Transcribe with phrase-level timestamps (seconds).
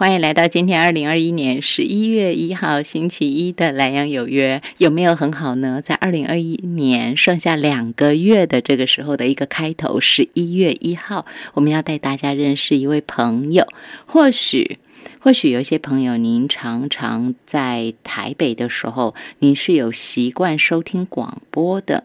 [0.00, 5.82] 欢迎来到今天二零二一年十一月一号星期一的莱阳有约，有没有很好呢？
[5.82, 13.66] 在二零二一年剩下两个月的这个时候的一个开头，十一月一号，我们要带大家认识一位朋友。
[14.06, 14.78] 或许，
[15.18, 22.04] 或许有些朋友，您常常在台北的时候，您是有习惯收听广播的。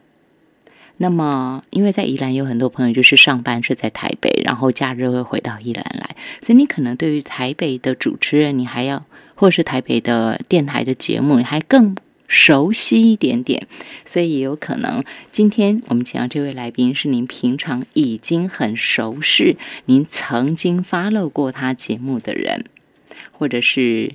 [0.97, 9.03] 那么，因为在宜兰有很多朋友就是上班是在台北，然后假日会回到宜兰来，所以你可能对于台北的主持人，你还要
[9.35, 11.97] 或是台北的电台的节目，你还更
[12.29, 13.67] 熟悉一点点。
[14.05, 15.03] 所以也有可能
[15.33, 22.63] 今天我们请到这位来宾是您平常已经很熟识，您曾经发露过他节目的人，
[23.33, 24.13] 或者是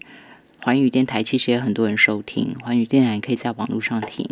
[0.63, 4.27] 环宇电台，其实也很多人收听环宇电台，可以在网络上听。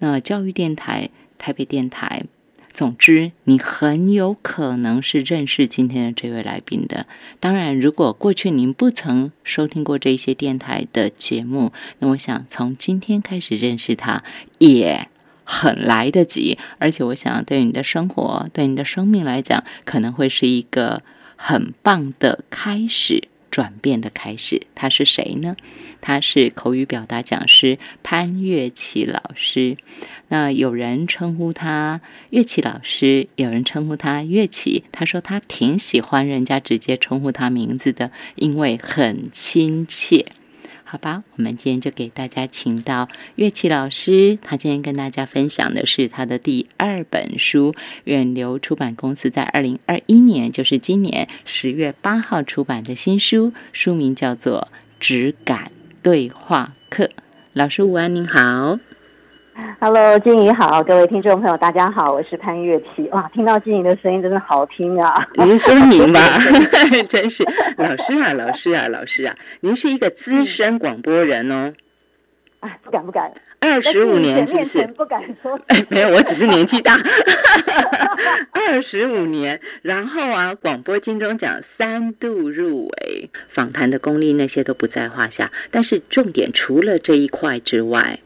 [0.00, 1.08] 那教育电台。
[1.42, 2.22] 台北电台，
[2.72, 7.06] 总之，你很有可能是认识今天的这位来宾的。
[7.40, 14.22] 当然，如果过去您不曾收听过这些电台的节目，那我想从今天开始认识他
[14.58, 15.08] 也
[15.42, 16.56] 很来得及。
[16.78, 21.02] 而且，我想对你的生活、对你的生命来讲，可能会是一个
[21.34, 23.24] 很棒的开始。
[23.52, 25.56] 转变的开始，他是谁呢？
[26.00, 29.76] 他是口语表达讲师潘月琪老师。
[30.28, 32.00] 那有人称呼他
[32.30, 34.84] 乐器老师，有人称呼他乐器。
[34.90, 40.24] 他说他挺喜欢人家直接称呼他名字的，因为很亲切。
[40.92, 54.68] 好吧，我们今天就给大家请到乐器老师，他今天跟大家分享的是他的第二本书，远流出版公司在二零二一年，就是今年十月八号出版的新书，书名叫做
[55.00, 57.04] 《质感对话课》。
[57.54, 58.78] 老师午安，您好。
[59.78, 63.06] Hello，金怡好，各位听众朋友，大家好，我是潘月琪。
[63.10, 65.28] 哇，听到金怡的声音真的好听啊！
[65.34, 66.20] 您说您吧，
[67.06, 67.44] 真是
[67.76, 71.72] 老师啊，老师啊，老师啊，您是一个资深广播人哦。
[72.60, 74.86] 哎，不敢不敢，二十五年是不是？
[74.86, 75.60] 不敢说。
[75.66, 76.96] 哎 没有，我只是年纪大。
[78.52, 85.52] 二十五年，然后啊，广播金钟奖三度入围，访谈的功力那些都不在话下。
[85.70, 88.20] 但是重点除了这一块之外。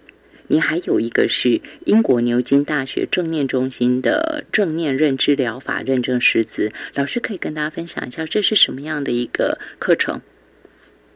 [0.48, 10.20] 你还有一个是英国牛津大学正念中心的正念认知疗法认证师资，老师可以跟大家分享一下这是什么样的一个课程？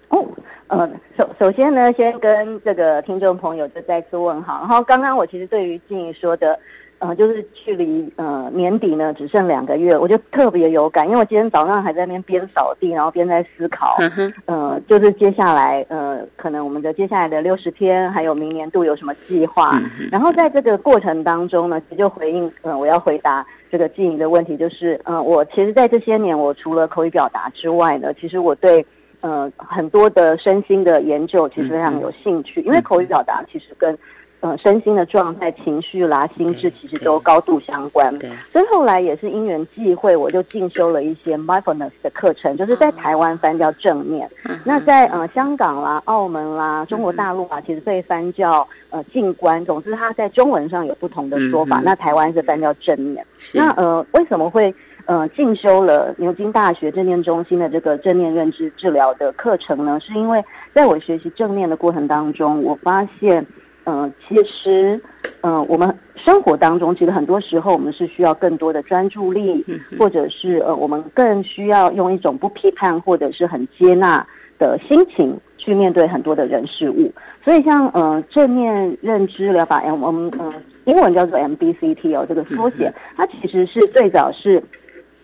[0.09, 0.29] 哦，
[0.69, 4.61] 呃，首首先呢，先跟这个听众朋友就再次问好。
[4.61, 6.59] 然后刚刚我其实对于静怡说的。
[7.01, 19.81] 呃，就是距离呃年底呢只剩两个月，我就特别有感，因为我今天早上还在那边边扫地，然后边在思考，嗯呃，就是接下来呃，可能我们的接下来的六十天，还有明年度有什么计划，
[20.13, 28.85] 然后在这个过程当中呢，其实就回应，呃，我要回答这个经营的问题，就是，呃，我其实，在这些年，我除了口语表达之外呢，其实我对
[29.23, 33.97] 呃很多的身心的研究其实非常有兴趣，因为口语表达其实跟
[34.41, 38.19] 呃，身心的状态、情绪啦、心智，其实都高度相关。
[38.19, 44.27] 对，所以后来也是因缘际会，我就进修了一些 mindfulness 的课程，就是在台湾翻叫正面。
[44.65, 49.63] 那在呃香港啦、澳门啦、中国大陆啊，其实被翻叫呃静观。
[49.67, 51.83] 总之，它在中文上有不同的说法。
[51.85, 53.23] 那台湾是翻叫正念。
[53.53, 54.75] 那呃，为什么会
[55.05, 60.01] 呃进修了牛津大学正念中心的这个正念认知治疗的课程呢？
[60.01, 63.47] 是因为在我学习正念的过程当中，我发现。
[63.85, 65.01] 嗯，其实，
[65.41, 69.65] 嗯，我们生活当中，其实很多时候我们是需要更多的专注力，
[69.99, 74.25] 或者是呃，我们更需要用一种不批判或者是很接纳
[74.59, 77.11] 的心情去面对很多的人事物。
[77.43, 80.53] 所以，像呃正面认知疗法，我们嗯
[80.85, 84.63] 英文叫做 MBCT 哦，这个缩写，它其实是最早是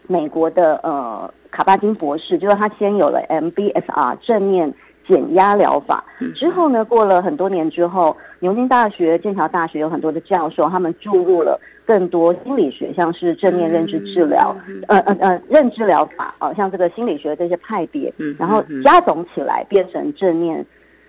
[0.06, 4.72] 美国的呃卡巴金博士，就是他先有了 MBSR 正面。
[5.06, 6.84] 减压疗法之后呢？
[6.84, 14.56] 过了很多年之后，牛津大学、剑桥大学有很多的教授，他们注入了更多心理学，像是正面认知治疗，
[14.88, 20.64] 呃呃呃，认知疗法啊，像这个心理学这些派别，然后加总起来变成正面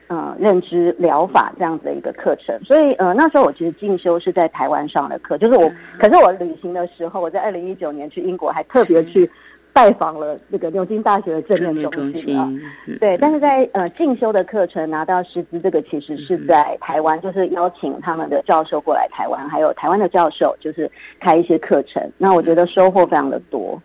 [0.07, 2.60] 呃认知疗法这样子的一个课程。
[2.63, 9.30] 所以呃那时候我其实进修是在台湾上的课，就是我，可是我旅行的时候，我在二零一九年去英国，还特别去。
[9.77, 12.51] 拜访了那个牛津大学的正面中心啊，
[13.00, 20.89] 对，但是在呃进修的课程拿到师资，这个其实是在台湾，就是邀请他们的教授过来台湾，还有台湾的教授就是
[21.19, 23.79] 开一些课程，那我觉得收获非常的多。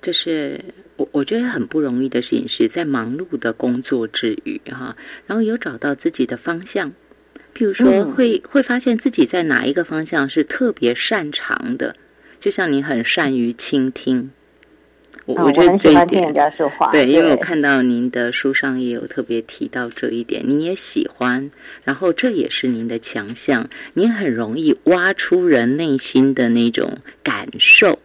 [0.00, 6.92] 这是我我觉得很不容易的事情，是在忙碌的工作之余哈，然后有找到自己的方向，
[7.56, 11.96] 譬如说会会发现自己在哪一个方向是特别擅长的，
[12.38, 14.30] 就像你很善于倾听。
[15.28, 16.32] 我嗯我觉得这一点。
[16.32, 16.90] 家说话。
[16.90, 21.50] 对，因为我看到您的书上也有特别提到这一点，你也喜欢，
[21.84, 27.98] 然后这也是您的强项，您很容易挖出人内心的那种感受，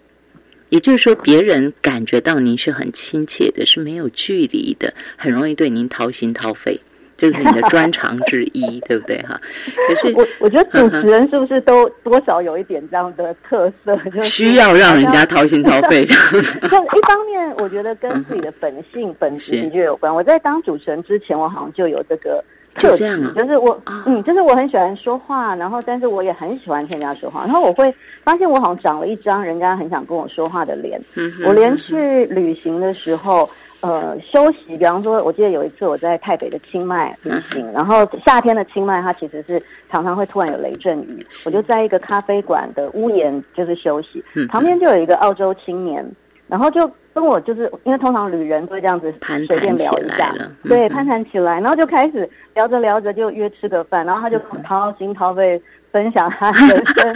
[0.69, 6.79] 也就是说，别人感觉到您是很亲切的，是没有距离的，很容易对您掏心掏肺，
[7.17, 9.39] 这是你的专长之一， 对不对哈？
[9.87, 16.59] 可是我我觉得主持人是不是都多少有一点这样的特色，就是需要让人家掏心掏肺 这样子。
[16.63, 20.13] 一方面，我觉得跟自己的本性、本质的确有关。
[20.13, 22.43] 我在当主持人之前，我好像就有这个
[22.77, 27.93] 就这样啊就是我啊，嗯，就是我很喜欢说话，然后但是我也很喜欢听人家说话，然后我会
[28.23, 30.99] 发现我好像长了一张人家很想跟我说话的脸。
[31.15, 33.47] 嗯我连去旅行的时候，
[33.83, 46.09] 呃，休息，比方说，我记得有一次我在台北的清迈旅行，然后夏天的清迈它其实是常常会突然有雷阵雨，我就在一个咖啡馆的屋檐就是休息嗯，旁边就有一个澳洲青年，
[46.47, 49.13] 然后就跟我就是因为通常旅人都会这样子
[49.47, 50.33] 随便聊一下，
[50.63, 57.15] 对，嗯攀谈起来，然后就开始聊着聊着就约吃个饭，然后他就掏心掏肺分享他人生，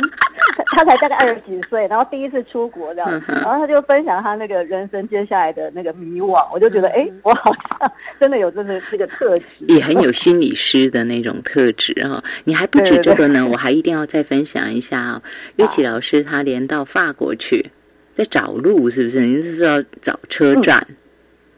[0.68, 15.22] 他才大概二十几岁，然后第一次出国这样，然后他就分享他那个人生接下来的那个迷惘，我就觉得嗯哎，我好像 真的有这个这个特质，也很有心理师的那种特质啊、你还不止这个呢，我还一定要再分享一下啊、
[15.58, 17.72] 乐琪老师他连到法国去，
[18.16, 19.22] 在找路，是不是？
[19.22, 20.86] 您是说要找车站？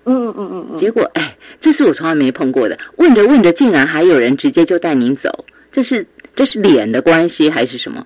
[0.05, 2.77] 嗯嗯嗯嗯嗯，结果哎，这是我从来没碰过的。
[2.95, 6.05] 问着问着，竟然还有人直接就带您走，这是
[6.35, 8.05] 这是脸的关系还是什么？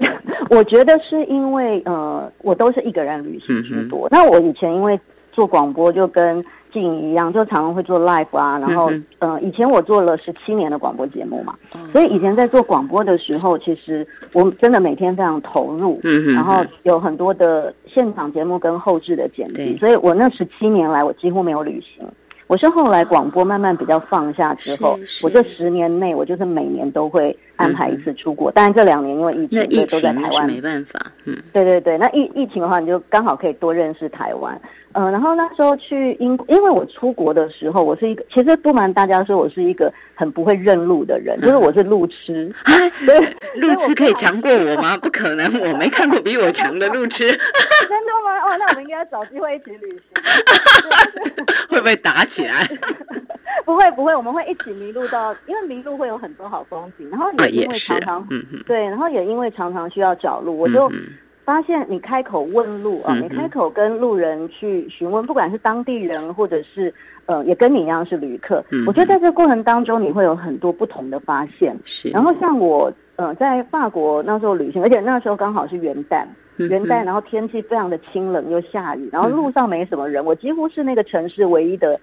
[0.50, 4.08] 我觉得是因为呃，我都是一个人旅行居嗯多。
[4.10, 4.98] 那我以前因为
[5.32, 22.06] 做广播就跟静一样，就常常会做 live 啊，然后、嗯呃，以前我做了十七年的广播节目嘛，哦所以以前在做广播的时候，其实我真的每天非常投入，嗯哼然后有很多的现场节目跟后置的剪辑，所以我那十七年来我几乎没有旅行。
[22.50, 28.50] 我是后来广播慢慢比较放下之后是，是我这十年内我就是每年都会安排一次出国。
[28.50, 34.60] 当然这两年因为疫情，那疫所以都在台湾没办法，嗯，对对对，那疫疫情的话，你就刚好可以多认识台湾。
[34.92, 42.52] 嗯、然后那时候去英国，因为我出国的时候，我是一个，其实不瞒大家说，我是一个很不会认路的人，就是我是路痴。
[43.56, 44.96] 路痴可以强过我吗？
[44.98, 47.26] 不可能，我没看过比我强的路痴，
[47.88, 48.38] 真的吗？
[48.44, 50.00] 哦，那我们应该找机会一起旅行。
[51.70, 52.68] 会不会打起来？
[53.64, 60.90] 不会不会，我们会一起迷路到，因为迷路会有很多好风景，然后啊，也因为常常、，嗯，对，然后也因为常常需要找路，我就。
[61.50, 66.94] 发现你开口问路啊，嗯你开口跟路人去询问，不管是当地人或者是
[67.26, 71.76] 呃，也跟你一样是旅客，嗯我觉得在这个过程当中，你会有很多不同的发现。
[71.84, 76.24] 是，然后像我呃在法国那时候旅行，而且那时候刚好是元旦，
[76.56, 81.98] 元旦，然后天气非常的清冷又下雨，然后路上没什么人，我几乎是那个城市唯一的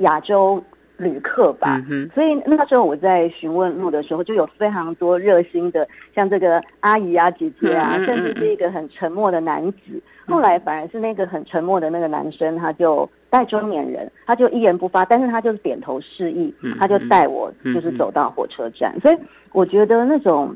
[0.00, 0.62] 亚洲
[0.96, 1.82] 旅客吧。
[1.90, 9.78] 嗯，所以那时候我在询问路的时候，就有非常多热心的，像这个阿姨啊、姐姐啊，嗯嗯嗯甚至是一个很沉默的男子。
[10.26, 18.94] 后来反而是那个很沉默的那个男生，他就带中年人，他就一言不发，但是他就是点头示意嗯，他就带我嗯就是走到火车站。
[19.00, 19.18] 所以
[19.52, 20.54] 我觉得那种。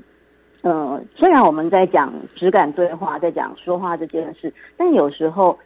[0.62, 5.56] 嗯，虽然我们在讲质感对话，在讲说话这件事，但有时候，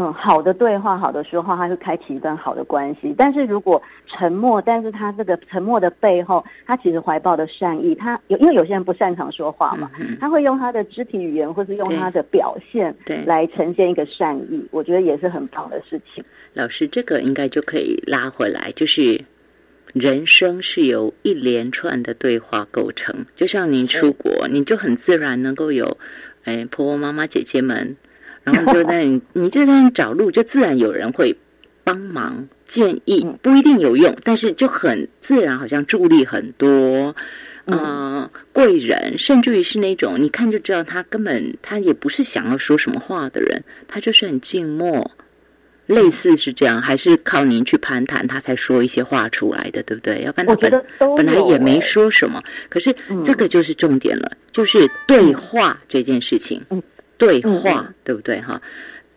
[0.00, 3.14] 嗯，好的对话、好的说话，它会开启一段好的关系。
[3.18, 16.24] 但是如果沉默，但是他这个沉默的背后，他其实怀抱的善意，他有因为有些人不擅长说话嘛，嗯他会用他的肢体语言或是用他的表现对来呈现一个善意，我觉得也是很棒的事情。
[16.54, 19.22] 老师，这个应该就可以拉回来，就是
[19.92, 23.26] 人生是由一连串的对话构成。
[23.36, 25.98] 就像您出国，你就很自然能够有，
[26.44, 27.96] 哎，婆婆、妈妈、姐姐们，
[28.44, 31.36] 然后就在你你就在那找路，就自然有人会
[31.84, 37.14] 帮忙建议，不一定有用，但是就很自然，好像助力很多。
[37.66, 45.08] 嗯，贵人，甚至于是那种你看就知道他根本他也不是想要说什么话的人，他就是很静默，
[45.86, 50.22] 类似是这样，还是靠您去攀谈，他才说一些话出来的，对不对？
[50.22, 50.84] 要不然他本
[51.16, 56.82] 本来也没说什么，可是嗯这个就是重点了，就是对话这件事情，嗯
[57.20, 58.60] 对嗯话，对不对哈？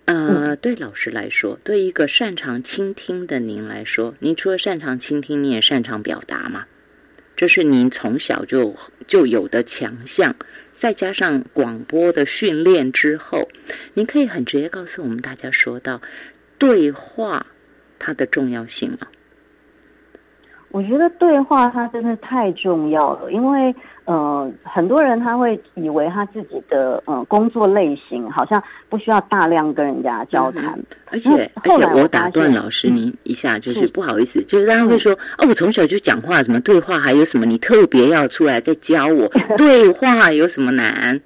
[0.05, 6.65] 呃，对老师来说，对一个擅长倾听的您来说，您除了擅长倾听，你也擅长表达嘛？
[7.37, 8.75] 这是您从小就
[9.07, 10.35] 就有的强项，
[10.77, 13.47] 再加上广播的训练之后，
[13.93, 16.01] 您可以很直接告诉我们大家说到
[16.57, 17.45] 对话
[17.97, 19.07] 它的重要性吗？
[20.73, 23.73] 我觉得对话它真的太重要了，因为
[24.05, 30.77] 呃，很多人他会以为他自己的呃工作类型好像不需要大量跟人家交谈，
[31.11, 31.29] 而且
[31.63, 41.21] 而且我打断老师您一下，就是不好意思，就是大家会说哦，我从小就讲话，什么对话还有什么你特别要出来再教我对话有什么难？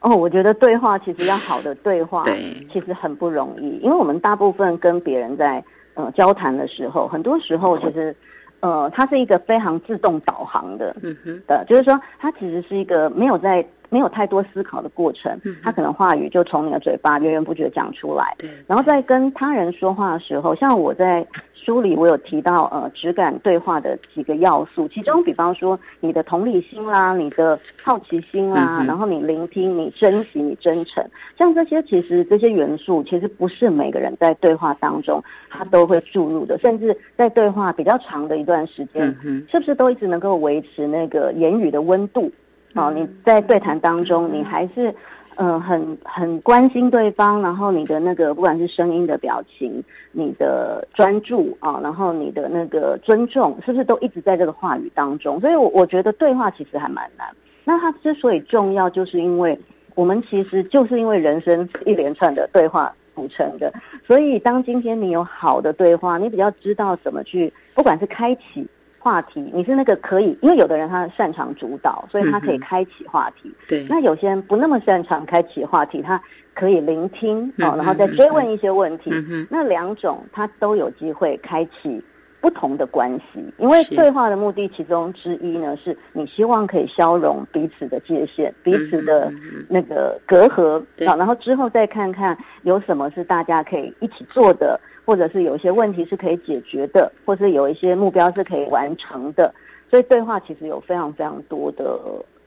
[0.00, 5.64] 哦，我觉得对话其实要好的对话，对，其实很不容易，因为我们大部分跟别人在。
[5.94, 8.14] 呃，交谈的时候，很多时候其实，
[8.60, 21.26] 呃，它是一个非常自动导航的，嗯哼，的，就是说，它其实是一个没有在没有太多思考的过程，嗯，它可能话语就从你的嘴巴源源不绝讲出来，对，然后在跟他人说话的时候，像我在。
[21.64, 31.04] 书里我有提到，呃，质感对话的几个要素，其中比方说你的同理心啦，你的好奇心啦，然后你聆听、你珍惜、你真诚，
[31.38, 39.16] 像这些其实这些元素，其实不是每个人在对话当中他都会注入的，甚至在对话比较长的一段时间，
[39.48, 42.30] 是不是都一直能够维持那个言语的温度？
[42.74, 44.92] 啊，你在对谈当中，你还是。
[45.36, 55.40] 嗯，很很关心对方，然后你的那个不管是声音的表情，你的专注啊，然后你的那个尊重，是不是都一直在这个话语当中？
[55.40, 57.26] 所以，我我觉得对话其实还蛮难。
[57.64, 59.58] 那它之所以重要，就是因为
[59.94, 63.72] 我们其实就是因为人生一连串的对话组成的，
[64.06, 68.66] 所以当今天你有好的对话，你比较知道怎么去，不管是开启。
[69.02, 73.52] 话题，你是那个可以，因为有的人他擅长主导，所以他可以开启话题。
[73.68, 76.22] 对，那有些人不那么擅长开启话题，他
[76.54, 79.10] 可以聆听哦，然后再追问一些问题。
[79.50, 82.00] 那两种他都有机会开启
[82.40, 89.32] 不同的关系，因为对话的目的其中之一呢，是你希望可以消融彼此的界限，彼此的
[89.68, 94.80] 那个隔阂啊，然后之后再看看有什么是大家可以一起做的。
[95.04, 99.54] 或者是有一些问题是可以解决的，或是有一些目标是可以完成的，
[99.90, 102.00] 所以对话其实有非常非常多的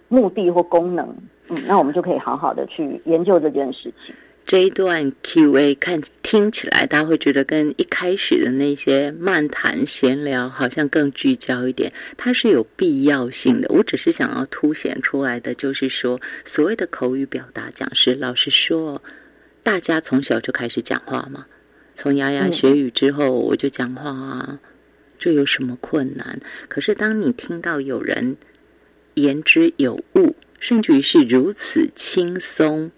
[0.07, 1.07] 目的或功能。
[1.49, 4.15] 嗯，那我们就可以好好的去研究这件事情。
[4.47, 13.67] 这一段 Q&A 看听起来，大家会觉得跟一开始的那些漫谈闲聊好像更聚焦一点，它是有必要性的。
[13.73, 19.01] 我只是想要凸显出来的，就是说，所谓的口语表达讲师，老实说，
[19.63, 21.47] 大家从小就开始讲话吗？
[21.95, 24.59] 从牙牙学语之后，我就讲话啊，
[25.17, 26.39] 这有什么困难？
[26.67, 28.35] 可是当你听到有人
[29.15, 32.91] 言之有物，甚至于是如此轻松，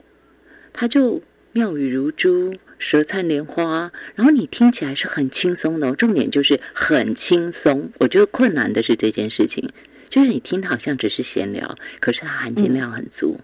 [0.74, 5.96] 他就妙语如珠、舌灿莲花，然后你听起来是很轻松的。
[5.96, 7.90] 重点就是很轻松。
[8.00, 9.70] 我觉得困难的是这件事情，
[10.10, 13.40] 就是你听好像只是闲聊，可是它含金量很足。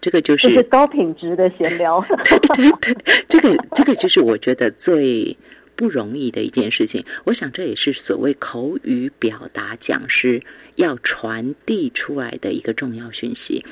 [0.00, 5.36] 这个就是是高品质的闲聊， 对对对，这个这个就是我觉得最
[5.74, 7.04] 不容易的一件事情。
[7.24, 10.40] 我想这也是所谓口语表达讲师
[10.76, 13.64] 要传递出来的一个重要讯息。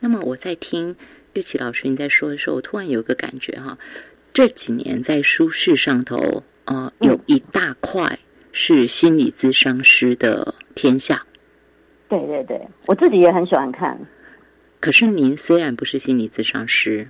[0.00, 0.96] 那么我在听
[1.34, 3.76] 岳琪老师你在说的时候，我突然有个感觉哈，
[4.32, 8.18] 这几年在书市上头啊，有一大块
[8.52, 11.22] 是心理咨商师的天下。
[12.08, 13.98] 对对对，我自己也很喜欢看。
[14.82, 17.08] 可是您虽然不是心理咨商师，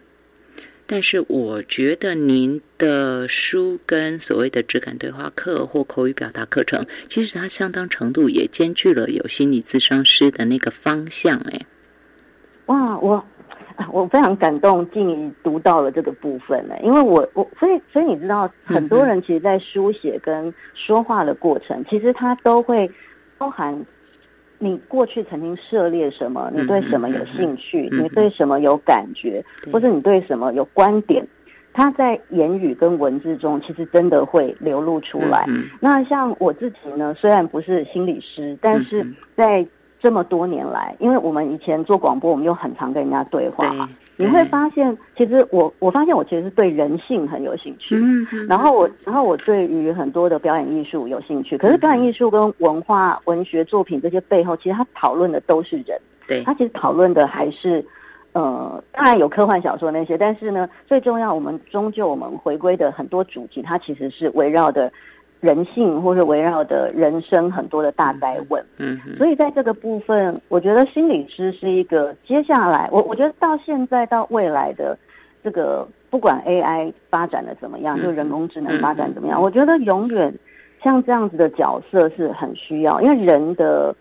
[0.87, 11.39] 但是我觉得您的书跟所谓的质感对话课或口语表达课程，其实它相当程度也兼具了有心理咨商师的那个方向。
[11.51, 11.61] 哎，
[12.67, 13.25] 哇，我
[13.91, 22.91] 我非常感动，静怡读到了这个部分呢，因为我我所以所以你知道，很多人其实，在书写跟说话的过程，其实他都会
[23.39, 23.83] 包含。
[24.63, 26.49] 你过去曾经涉猎什么？
[26.55, 27.89] 你对什么有兴趣？
[27.91, 29.45] 你对什么有感觉？
[29.73, 31.27] 或者你对什么有观点？
[31.73, 35.45] 他在言语跟文字中，其实真的会流露出来。
[35.81, 39.05] 那像我自己呢，虽然不是心理师，但是
[39.35, 39.67] 在
[40.01, 43.89] 这么多年来，因为我们以前做广播，我们又很常跟人家对话嘛。
[44.17, 57.85] 你会发现，其实我我发现我其实是对人性很有兴趣，嗯，然后我然后我对于很多的表演艺术有兴趣，可是表演艺术跟文化文学作品这些背后，其实它讨论的都是人，对，它其实讨论的还是
[58.33, 64.93] 呃，当然有科幻小说那些，但是呢，最重要，我们终究我们回归的很多主题，它其实是围绕的。
[65.43, 74.97] 人性，或是围绕的人生很多的大灾问，嗯，所以在这个部分，我觉得心理师是一个接下来，我我觉得到现在到未来的
[75.43, 80.33] 这个，不管 AI 发展的怎么样，就人工智能发展怎么样，我觉得永远
[80.81, 83.93] 像这样子的角色是很需要，因为人的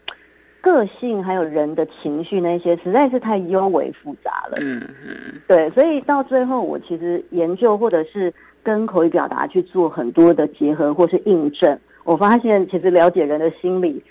[0.61, 8.31] 个性还有人的情绪那些实在是太优为复杂了，嗯嗯，对，所以到最后，我其实研究或者是。
[8.63, 14.03] 跟口语表达去做很多的结合或是印证，我发现其实了解人的心理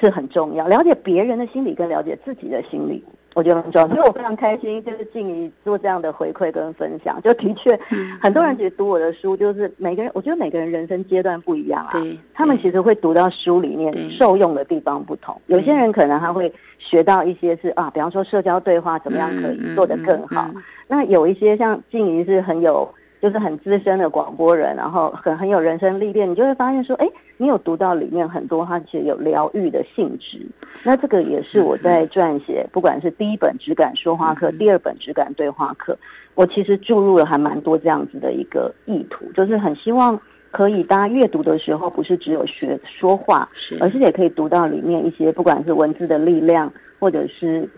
[0.00, 3.02] 是很重要，了解别人的心理跟了解自己的心理。
[3.34, 7.18] 我觉得很重要，所以我非常开心，就是静怡做这样的回馈跟分享。
[7.22, 7.78] 就的确，
[8.20, 11.92] 很多人其实读我的书，就是每个人，我觉得每个人人生阶段不一样啊。
[12.34, 15.40] 他们其实会读到书里面受用的地方不同。
[15.46, 20.50] 有些人可能他会学到一些是啊，比方说社交对话怎么样可以做得更好。
[20.86, 22.86] 那有一些像静怡是很有。
[23.22, 30.44] 就是很资深的广播人，然后很很有人生历练，你就会发现说，哎，你有读到里面很多，它其实有疗愈的性质。
[30.82, 35.96] 那这个也是我在撰写，不管是第一本只敢说话课，第二本只敢对话课，
[36.34, 43.48] 我其实注入了还蛮多这样子的一个意图，就是很希望可以大家阅读的时候，不是只有学说话，
[43.78, 47.68] 而是也可以读到里面一些，不管是文字的力量，或者是。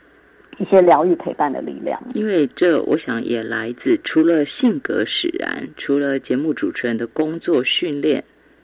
[0.58, 8.22] 一些疗愈陪伴的力量，因为这我想也来自除了性格使然，除了节目主持人的工作训练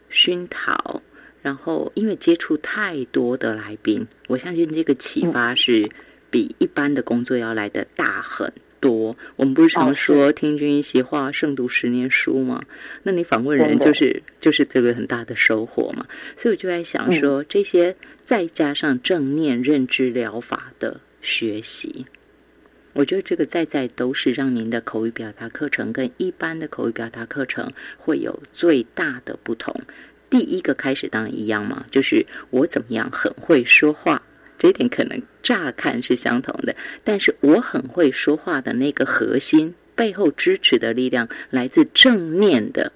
[0.08, 1.02] 熏陶，
[1.42, 5.88] 然后因为接触太多的来宾，我相信这个启发是
[6.30, 9.16] 比一般的工作要来的大很多。
[9.36, 12.62] 我们不是常说听君一席话，胜读十年书吗？
[13.02, 16.06] 那你访问人就是就是这个很大的收获嘛。
[16.36, 21.00] 所以我就在想说，这些再加上正念认知疗法的。
[21.20, 22.06] 学习，
[22.92, 29.74] 我觉得这个在在都是让您的口语表达课程跟一般的口语表达课程会有最大的不同。
[30.28, 34.22] 第一个开始当然一样嘛，就是我怎么样很会说话，
[34.58, 42.92] 这一点可能乍看是相同的，但是我很会说话的那个核心背后支持的力量来自正面的，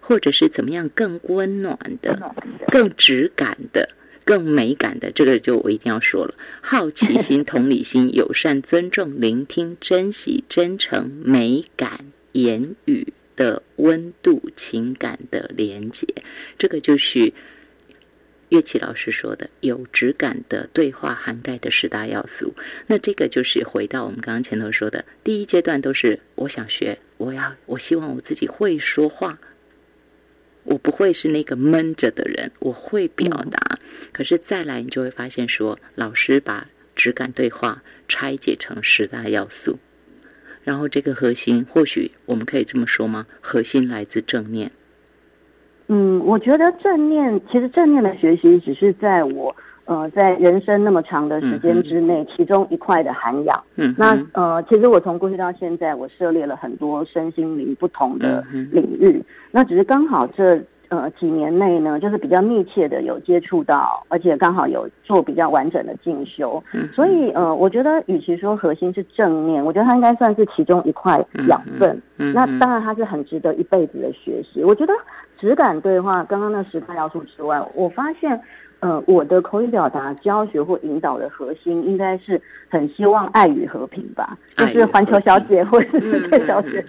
[0.00, 2.32] 或者是怎么样更温暖的、
[2.68, 3.88] 更直感的。
[4.26, 16.06] 更美感的这个就我一定要说了：好奇心、同理心、友善、尊重、聆听、珍惜、真诚、美感、言语的温度、情感的连接，
[16.58, 17.32] 这个就是
[18.48, 22.52] 乐器老师说的有质感的对话涵盖的十大要素。
[22.88, 29.38] 那这个就是回到我们刚刚前头说的第一阶段，都是我想学，我要，我希望我自己会说话。
[30.66, 33.78] 我不会是那个闷着的人，我会表达。
[34.12, 39.78] 可是再来，你就会发现说，老师把质感对话拆解成十大要素，
[40.64, 43.26] 然后这个核心，或许我们可以这么说吗？
[43.40, 44.70] 核心来自正念。
[45.88, 49.54] 嗯，我觉得正念，其实正念的学习只是在我。
[49.86, 53.62] 呃，在人生那么长的时间之内，其中一块的涵养。
[53.76, 59.22] 嗯，那呃，其实我从过去到现在，我涉猎了很多身心灵不同的领域。
[59.52, 66.60] 那只是刚好这呃几年内呢，就是比较密切的有接触到，而且刚好有做比较完整的进修。
[66.72, 72.02] 嗯，所以呃，我觉得与其说核心是正念，我觉得它应该算是其中一块养分。
[72.16, 74.64] 嗯，那当然它是很值得一辈子的学习。
[74.64, 74.92] 我觉得
[75.38, 78.40] 质感对话，刚刚那十大要素之外，我发现。
[78.80, 84.36] 呃，我的口语表达教学或引导的核心，应该是很希望爱与和平吧。
[84.56, 86.46] 就是环球小姐或者是。
[86.46, 86.84] 小姐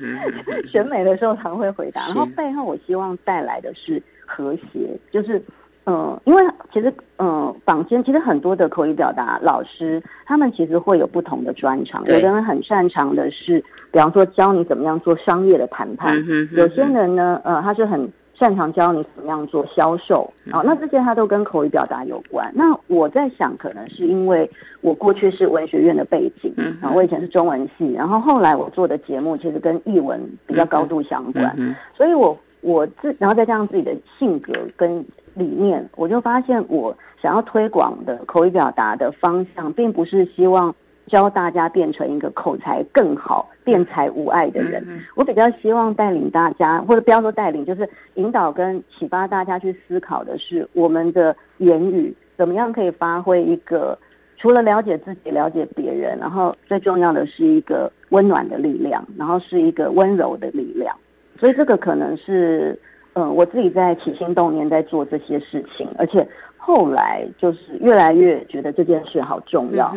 [0.69, 2.02] 选美的时候常会回答。
[2.08, 4.02] 然后背后我希望带来的是。
[4.26, 5.41] 和谐，就是。
[5.86, 12.04] 呃，因为其实呃，坊间其实很多的口语表达老师，他们其实会有不同的专长。
[12.08, 16.13] 有的人很擅长的是，比方说教你怎么样做商业的谈判。
[16.52, 17.86] 有些人呢，呃，他是。
[17.86, 18.12] 很。
[18.38, 22.52] 擅长教你怎么样做销售，好，那这些它都跟口语表达有关。
[22.54, 24.47] 那我在想，可能是因为
[24.82, 40.73] 我过去是文学院的背景，嗯，我以前是中文系，然后后来我做的节目其实跟译文比较高度相关，所以我我自然后再加上自己的性格跟理念，我就发现我想要推广的口语表达的方向，并不是希望。
[41.07, 44.85] 教大家变成一个口才更好、辩才无碍的人。
[45.15, 53.97] 我比较希望带领大家，或者不要说带领，就是引导跟启发大家去思考的是，我们的言语怎么样可以发挥一个
[54.37, 60.95] 除了了解自己、了解别人，然后最重要的是一个温暖的力量，然后是一个温柔的力量。
[61.39, 62.77] 所以这个可能是，
[63.13, 69.95] 嗯，我自己在起心动念在做这些事情，而且后来就是越来越觉得这件事好重要。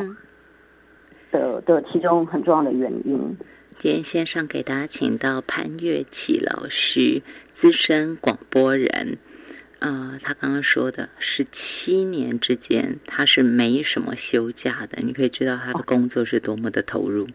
[1.30, 3.36] 的的其中很重要的原因。
[3.78, 9.16] 今天线上给大家请到潘月琪老师，资深广播人。
[9.78, 14.98] 啊，他刚刚说的十七年之间，他是没什么休假的。
[15.00, 17.26] 你可以知道他的工作是多么的投入。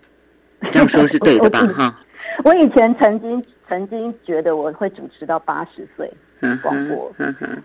[0.72, 1.66] 这样说是对的吧？
[1.74, 2.00] 哈。
[2.44, 6.08] 我以前曾经曾经觉得我会主持到八十岁
[6.62, 7.12] 广播，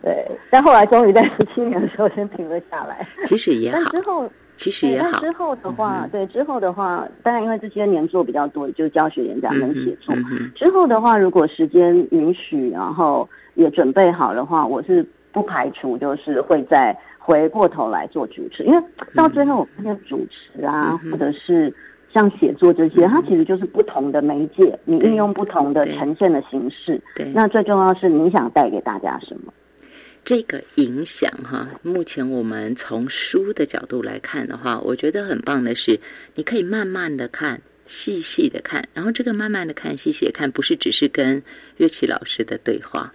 [0.02, 3.06] 对，但后来终于在十七年的时候先停了下来。
[3.26, 3.90] 其实也好。
[3.90, 4.32] 之后。
[4.60, 5.18] 其实也好。
[5.20, 10.14] 之后的话，对之后的话，当然因为这些年做比较多，就教学演讲跟写作。
[10.54, 18.82] 之后的话，如果时间允许，然后也准备好的话，我是不排除就是会再回过头来做主持，因为
[19.14, 21.74] 到最后我发现主持啊，或者是
[22.12, 27.00] 像写作这些，它其实就是不同的媒介，你运用不同的呈现的形式。
[27.16, 29.50] 对，那最重要是你想带给大家什么？
[30.24, 35.98] 这个影响哈，目前我们从书的角度来看的话，我觉得很棒的是，
[36.35, 41.42] 你可以慢慢的看，细细的看，然后这个慢慢的看，细细的看，不是只是跟
[41.78, 43.12] 乐器老师的对话。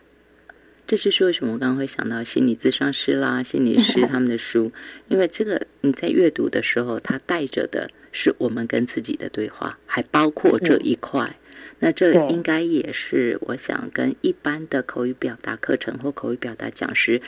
[0.88, 4.72] 这就是为什么我刚刚会想到心理咨商师啦、 心理师他们的书，
[5.08, 11.36] 因为这个你在阅读的时候，它带着的是我们跟自己的对话，还包括这一块。
[11.80, 17.22] 那这应该也是我想跟一般的口语表达课程或口语表达讲师，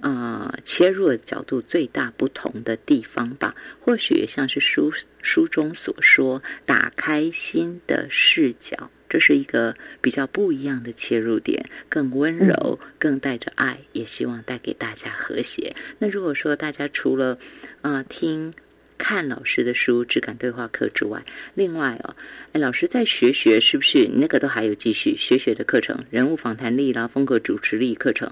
[0.00, 3.54] 呃，切入的角度最大不同的地方吧。
[3.80, 4.90] 或许像是书
[5.22, 15.76] 书中所说，打开新的视角，这是一个比较不一样的切入点，更温柔，更带着爱，也希望带给大家和谐。
[15.98, 17.38] 那如果说大家除了
[17.82, 18.54] 呃听。
[19.02, 21.22] 看老师的书《质感对话课》之外，
[21.54, 22.14] 另外哦，
[22.52, 26.04] 哎，老师在学学是不是你那个都还有继续学学的课程？
[26.10, 28.30] 人物访谈力啦，风格主持力课程。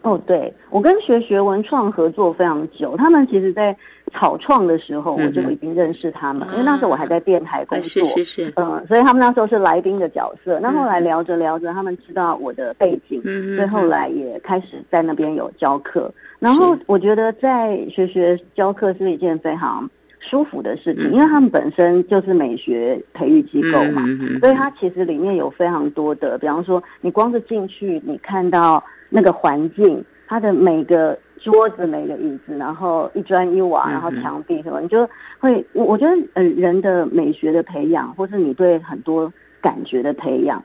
[0.00, 3.76] 哦，对，我跟学学文创合作非常久，他们其实在
[4.12, 10.58] 草创的时候我就已经认识他们，因为那时候我还在电台工作，是是是，嗯，所以他们那时候是来宾的角色。
[10.60, 13.22] 那后来聊着聊着，他们知道我的背景，
[13.56, 16.12] 所以后来也开始在那边有教课。
[16.38, 24.02] 然后我觉得在学学教课是一件非常舒服的事情，因为他们本身就是美学培育机构嘛，
[24.40, 40.62] 所以它其实里面有非常多的，比方说你光是进去，你看到那个环境，它的每个桌子、每个椅子，然后一砖一瓦，然后墙壁什么，你就会，我我觉得呃人的美学的培养，或是你对很多感觉的培养。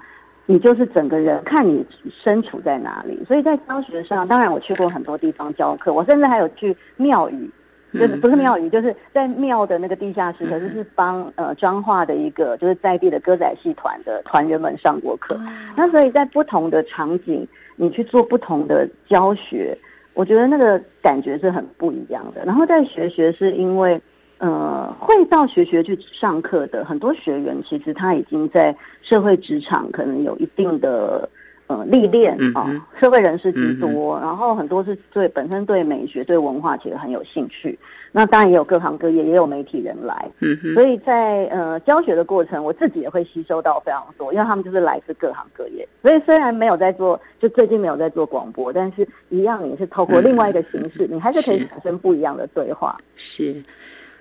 [0.48, 1.84] 你就是整个人看你
[2.24, 7.50] 身处在哪里，所以在教学上，当然我去过很多地方教课，我甚至还有去庙宇，
[7.92, 15.36] 就是不是庙宇，就是在庙的那个地下室，可是是帮呃彰化的一个就是在地的歌仔戏团的团员们上过课。
[15.76, 19.76] 那所以在不同的场景，你去做不同的教学，
[20.16, 22.44] 我觉得那个感觉是很不一样的。
[22.44, 24.02] 然后在学学是因为。
[24.38, 31.28] 呃，会到学学去上课的很多学员，其实他已经在社会职场可能有一定的
[31.68, 37.78] 呃历练啊，社会人士居多，然后很多是对本身对美学、对文化其实很有兴趣。
[38.12, 40.32] 那当然也有各行各业，也有媒体人来，
[40.74, 45.86] 所以在呃教学的过程，我自己也会吸收到非常多，因为他们就是来自各行各业。
[46.02, 52.98] 所以虽然没有在做，就最近没有在做广播，但是一样也是透过另外一个形式，你还是可以产生不一样的对话。
[53.18, 53.62] 是。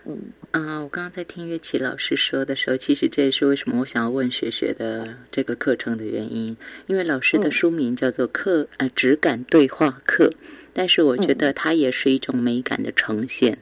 [0.07, 0.19] 嗯
[0.51, 6.57] 啊，我刚刚在听乐琪老师说的时候，其实这也是为什么我想要问学学的这个课程的原因。
[6.87, 10.33] 因为老师的书名叫做“课呃质感对话课”，
[10.75, 13.59] 但是我觉得它也是一种美感的呈现。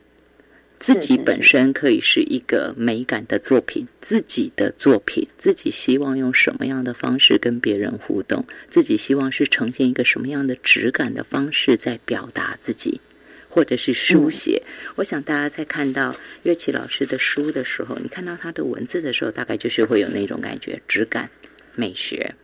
[0.81, 13.01] 自己本身可以是一个美感的作品，自己的作品，自己希望用什么样的方式跟别人互动，自己希望是呈现一个什么样的质感的方式在表达自己。
[13.55, 14.63] 或者是书写，
[14.95, 21.29] 我想大家在看到乐器老师的书的时候，你看到他的文字的时候，大概就是会有那种感觉，质感、
[21.75, 22.35] 美学。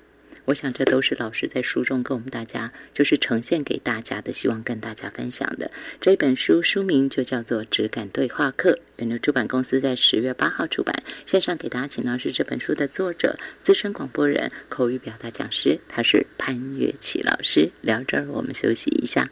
[0.45, 10.95] 我想这都是老师在书中跟我们大家就是呈现给大家的，希望跟大家分享的这本书书名就叫做《质感对话课》，远流出版公司在十月八号出版。
[11.25, 17.71] 线上给大家请到是这本书的作者、资深广播人、口语表达讲师，他是潘乐琪老师。
[17.81, 19.27] 聊这儿，我们休息一下。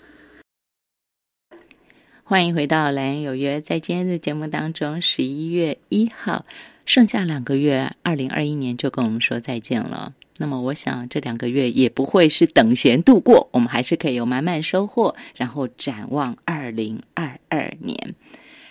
[2.29, 3.61] 欢迎回到《蓝有约》。
[3.63, 6.45] 在今天的节目当中，十一月一号，
[6.85, 10.13] 剩下两个月，二零二一年就跟我们说再见了。
[10.39, 18.17] 那么，我想这两个月也不会是等闲度过，我们还是可以有满满收获，然后展望二零二二年。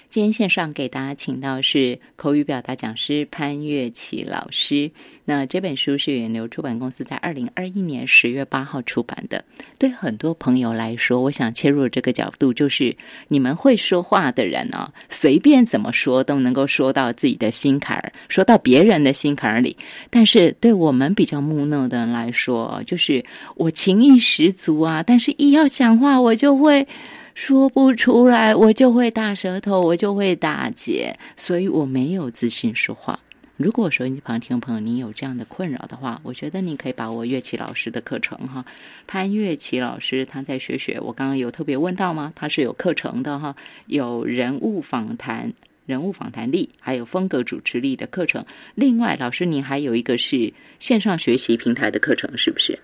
[0.10, 4.90] 今天线上给大家请到是口语表达讲师潘月琪老师。
[5.26, 9.44] 那这本书是远流出版公司在二零二一年十月八号出版的。
[9.78, 12.96] 对很多朋友来说，我想切入这个角度，就是
[13.28, 19.76] 你们会说话的人啊，随便怎么说都能够说到自己的心坎儿，说到别人的心坎儿里。
[20.10, 23.24] 但是对我们比较木讷的人来说，就是
[23.56, 26.88] 我情意十足啊，但是一要讲话，我就会。
[27.36, 33.20] 说不出来，我就会大舌头，我就会打结，所以我没有自信说话。
[33.58, 38.66] 如果说你旁听朋友你有这样的困扰的话，我觉得你可以把我乐器老师的课程哈。
[39.06, 42.32] 潘乐器老师他在学学，我刚刚有特别问到吗？
[42.36, 43.54] 他是有课程的哈，
[43.88, 45.52] 有人物访谈、
[45.86, 48.46] 人物访谈力，还有风格主持力的课程。
[48.76, 52.80] 另外，老师您还有一个是线上学习平台的课程，是不是？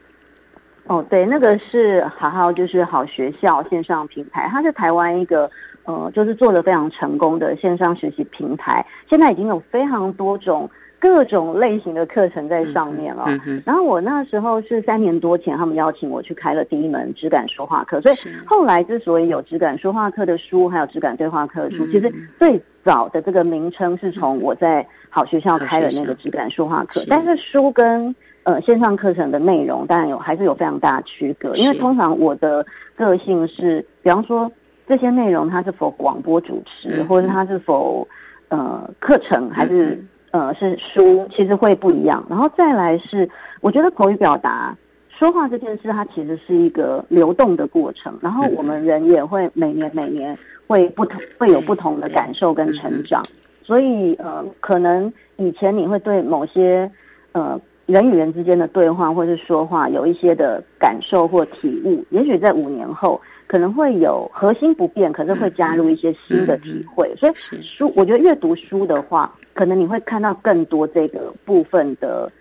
[0.88, 5.50] 哦，对，那个是好好就是好学校线上平台，它是台湾一个
[5.84, 13.26] 呃，就是做的非常成功的线上学习平台，现在已经有非常多种各种类型的课程在上面了。
[13.66, 18.16] 然后我那时候是三年多前，他们邀请我去开了第一门质感说话课，所以
[18.46, 31.56] 后来之所以有质感说话课的书，还有质感对话课的书，其实最早的这个名称是从我在好学校开了那个质感说话课，但是书跟呃，线上课程的内容当然有，还是有非常大的区隔。
[31.56, 34.52] 因为通常我的个性是，比方说
[34.88, 38.08] 这些内容它是否广播主持，或者它是否
[38.50, 42.26] 呃课程，还是呃是书，其实会不一样。
[42.28, 44.76] 然后再来是，我觉得口语表达
[45.08, 48.18] 说话这件事，它其实是一个流动的过程。
[48.22, 53.24] 然后我们人也会每年每年会不同，会有不同的感受跟成长。
[53.62, 56.92] 所以呃，可能以前你会对某些
[57.34, 57.62] 呃。
[57.92, 67.14] 人与人之间的对话或是说话，有一些的感受或体悟，也许在五年后可能会有核心不变，可是会加入一些新的体会。
[67.18, 72.32] 所以书，我觉得阅读书的话，可能你会看到更多这个部分的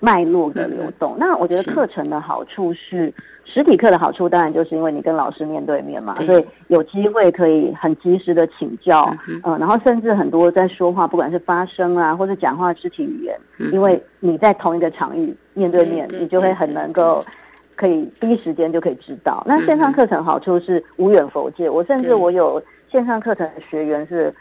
[0.00, 1.16] 脉络的流动。
[1.18, 3.12] 那我觉得课程的好处是。
[3.50, 13.36] 实体课的好处当然就是因为你跟老师面对面嘛，所以有机会可以很及时的请教，嗯，然后甚至很多在说话，不管是发声啊，或者讲话肢体语言，
[13.72, 17.24] 因为你在同一个场域面对面，你就会很能够
[17.74, 19.42] 可以第一时间就可以知道。
[19.46, 24.32] 那线上课程好处是无远佛界，我甚至我有线上课程的学员是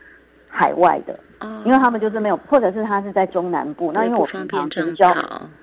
[0.50, 1.18] 海外的。
[1.66, 5.14] 因为他们就是没有，或者是他是在中南部，那因为我平常比较，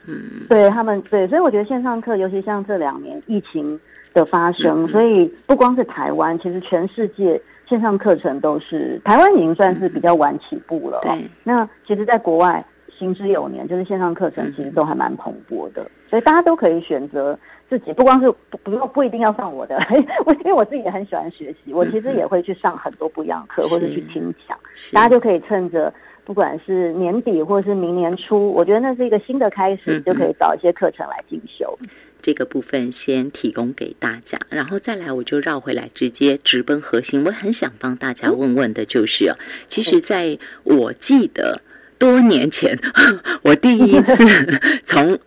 [0.07, 3.79] 嗯，对他们对，所以我觉得线上课，尤其像这两年疫情
[4.13, 11.01] 的发生，所以不光是台湾，其实全世界线上课程都是台湾已经算是比较晚起步了。
[11.03, 12.65] 对，那其实，在国外
[12.99, 17.39] 行之有年，就是线上课程其实都还蛮蓬勃的，所以大家都可以选择。
[17.67, 19.83] 自己不光是不不用不一定要上我的，
[20.27, 24.57] 我因为我自己也很喜欢学习，我其实也会去上很多不一样的课或者去听讲，
[24.93, 25.93] 大家就可以趁着
[26.25, 31.77] 不管是年底或者是明年初，我觉得那是一个新的开始，就可以找一些课程来进修。
[32.21, 37.25] 这个部分先提供给大家，然后再来我就绕回来直接直奔核心。
[37.25, 39.35] 我很想帮大家问问的就是，
[39.69, 41.61] 其实在我记得
[41.99, 42.79] 多年前，
[43.43, 44.25] 我第一次
[44.85, 45.19] 从。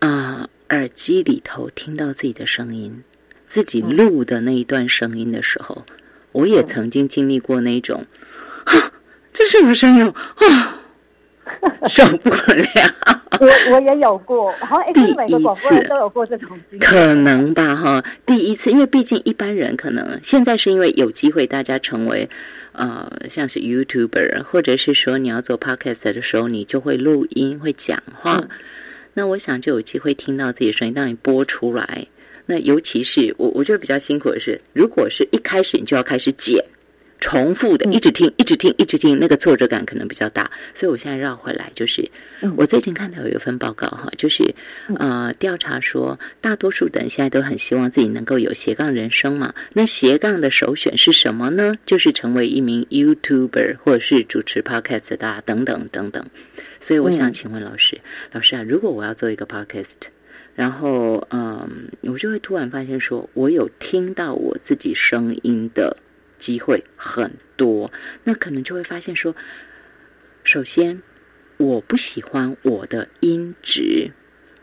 [0.00, 3.04] 啊，耳机里头听到自己的声音，
[3.46, 5.84] 自己录的那一段声音的时候，
[6.32, 8.04] 我也曾经经历过那种，
[9.32, 10.80] 这是我声音啊，
[11.88, 13.16] 受不了。
[13.38, 15.14] 我我也有过，好像第一
[15.54, 17.76] 次都有过这种可能吧？
[17.76, 22.28] 哈，第一次，因为毕竟一般人可能现在是因为有机会，大家成为
[22.72, 28.48] 呃，像是 YouTuber，或者是说你要做 Podcast 的时候，你就会录音，会讲话。
[29.14, 32.06] 那我想就有机会听到自己声音，当你播出来。
[32.46, 36.64] 那尤其是我，我觉得比较辛苦的是，如果是一开始你就要开始剪，
[37.22, 40.50] 重复的一直听，一直听，一直听，那个挫折感可能比较大。
[40.74, 42.10] 所以我现在绕回来，就是
[42.56, 44.42] 我最近看到有一份报告哈，就是
[44.98, 49.54] 呃调查说，大多数的人现在都很希望自己能够有斜杠人生嘛。
[49.72, 51.76] 那斜杠的首选是什么呢？
[51.86, 56.26] 就是成为一名 YouTuber 或者是主持 Podcast 的等等等等。
[56.80, 57.96] 所以我想请问老师，
[58.32, 59.94] 老师啊，如果我要做一个 podcast，
[60.56, 65.96] 然后嗯，我就会突然发现说，我有听到我自己声音的
[66.42, 67.90] 机会很多，
[68.24, 69.32] 那可能就会发现说，
[70.42, 71.00] 首先
[71.56, 74.10] 我不喜欢我的音质。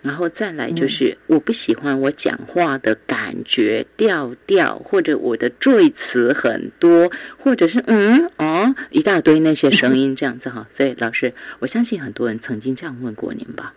[0.01, 10.65] 然后再来就是，我不喜欢我讲话的感觉调调，或者我的赘词很多，或者是嗯哦一大堆那些声音这样子哈。
[10.73, 13.73] 所以老师，我相信很多人曾经这样问过您吧？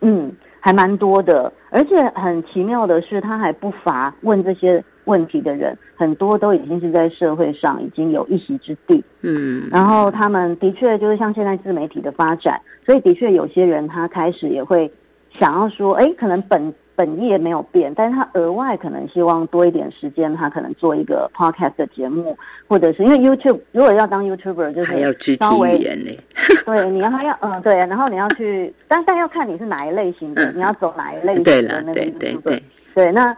[0.00, 9.02] 嗯，还蛮多的，而且很奇妙的是，他还不乏问这些问题的人，很多都已经是在社会上已经有一席之地。
[9.22, 14.88] 嗯，然后他们的确就是像现在自媒体的发展，所以的确有些人他开始也会。
[15.38, 22.34] 想要说，哎，可能本本业没有变，但是他额外可能希望多一点时间，他可能做一个 podcast 的节目，
[22.66, 26.10] 或者是因为 YouTube 如果要当 YouTuber 就是还要肢体语言呢，
[26.64, 32.60] 对，你要他要嗯对，然后你要去，但但要看你是哪一类型的，你要走哪一类型的那个 YouTuber，
[32.94, 33.36] 对，那。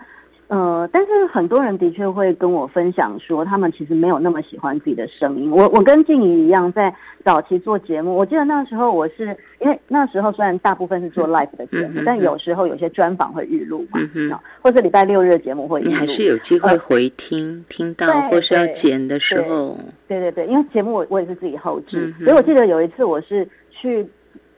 [0.48, 5.50] 呃，但是很多人的确会跟我分享说，他们其实没有那么喜欢自己的声音。
[5.50, 19.78] 我我跟静怡一样，在早期做节目，我记得那时候我是因为那时候虽然大部分是做 live 的节目，但有时候有些专访会预录嘛，或者礼拜六日的节目会，你还是有机会回听听到，或是要剪的时候。
[20.06, 24.06] 对对对，因为节目我我也是自己后置，所以我记得有一次我是去。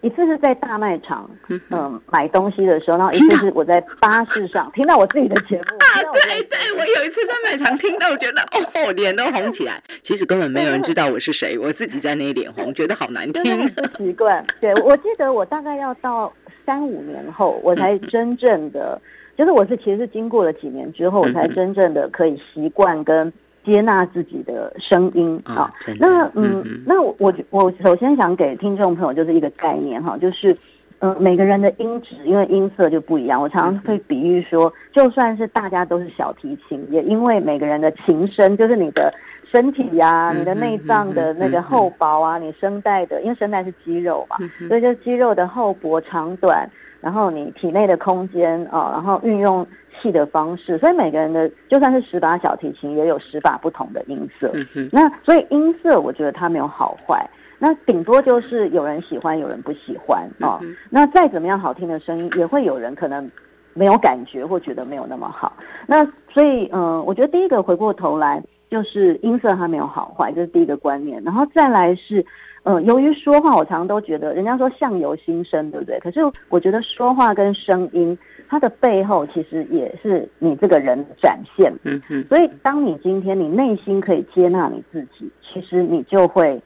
[0.02, 5.62] 一次是在大卖场，嗯，买东西的时候，然后一次是我在巴士上听到我自己的节目。
[5.78, 9.82] 啊，对对，我有一次在卖场听到，我觉得哦，脸都红起来。
[10.02, 13.68] 其实根本没有人知道我是谁，我自己在那里脸红，觉得好难听。
[13.68, 14.44] 不习惯。
[14.60, 16.32] 对，我记得我大概要到
[16.64, 19.00] 三五年后，我才真正的，
[19.36, 23.30] 就是我是其实是经过了几年之后，我才真正的可以习惯跟。
[23.64, 30.56] 接纳自己的声音啊，那嗯，那我我我首先想给听众朋友就是一个概念哈，就是
[31.00, 39.12] 嗯，每个人的音质因为音色就不一样，我常常会比喻说，就算是大家都是小提琴，也因为每个人的琴声，就是你的
[39.50, 44.36] 身体呀，你的内脏的那个厚薄啊，你声带的，因为声带是肌肉嘛，
[44.68, 46.68] 所以就肌肉的厚薄长短，
[47.00, 49.66] 然后你体内的空间啊，然后运用。
[50.00, 54.52] 气的方式，所以每个人的就算是十把小提琴，也有十把不同的音色。
[54.92, 57.24] 那所以音色，我觉得它没有好坏，
[57.58, 60.60] 那顶多就是有人喜欢，有人不喜欢啊。
[60.88, 63.30] 那再怎么样好听的声音，也会有人可能
[63.74, 65.52] 没有感觉，或觉得没有那么好。
[65.86, 71.22] 那所以，嗯，我觉得第一个回过头来，就是音色它没有好坏，这是第一个观念。
[71.22, 72.24] 然后再来是，
[72.62, 75.98] 嗯，由于说话，我常常都觉得，人家说相由心生，对不对？
[76.00, 78.16] 可是我觉得说话跟声音。
[78.50, 86.60] 它的背后其实也是你这个人的展现，嗯嗯，所以当你今天你内心可以接纳你自己，其实你就会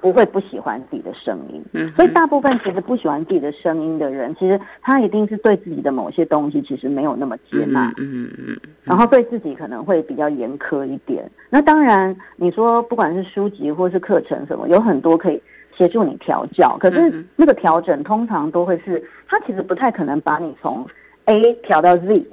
[0.00, 8.30] 不会不喜欢自己的声音，嗯，所以大部分其实不喜欢自己的声音的人，其实他一定是对自己的某些东西其实没有那么接纳，嗯。
[8.38, 11.30] 嗯，然后对自己可能会比较严苛一点。
[11.50, 15.38] 那当然，你说不管是书籍或是课程什么，有很多可以。
[15.76, 20.86] 协助你调教，可是那个调整通常都会是，他其实不太可能把你从
[21.26, 22.26] A 调到 Z，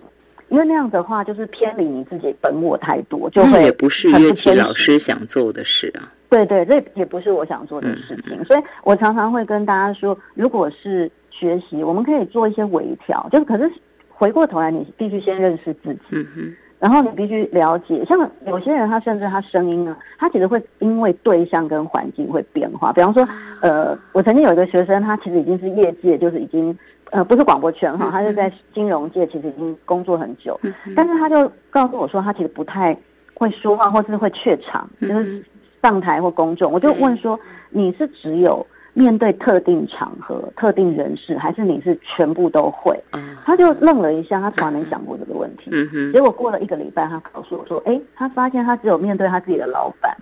[0.50, 6.12] 因为那样的话就是偏离你自己本我太多，就会也不是乐器老师想做的事啊。
[6.30, 13.72] 对对，这也不是我想做的事情，所以我常常会跟大家说，如果是学习，我们可以做一些微调，就是可是
[14.10, 16.00] 回过头来，你必须先认识自己。
[16.12, 16.56] 嗯哼。
[16.84, 22.92] 然后你必须了解，像有些人，他甚至他声音呢，他其实会因为对象跟环境会变化。
[22.92, 23.26] 比方说，
[23.62, 26.78] 呃，我曾经有一个学生，他其实已经是业界，就是已经
[27.12, 30.60] 呃不是广播圈哈，他是在金融界，其实已经工作很久。
[30.94, 32.94] 但是他就告诉我说，他其实不太
[33.34, 35.42] 会说话，或是会怯场，就是
[35.82, 36.70] 上台或公众。
[36.70, 38.68] 我就问说，你是只有？
[38.94, 42.98] 面对特定场合、特定人士，还是你是全部都会？
[43.44, 45.72] 他就愣了一下，他从来没想过这个问题。
[45.72, 50.16] 嗯结果过了一个礼拜，他告诉我说：“哎，他发现他只有面对他自己的老板，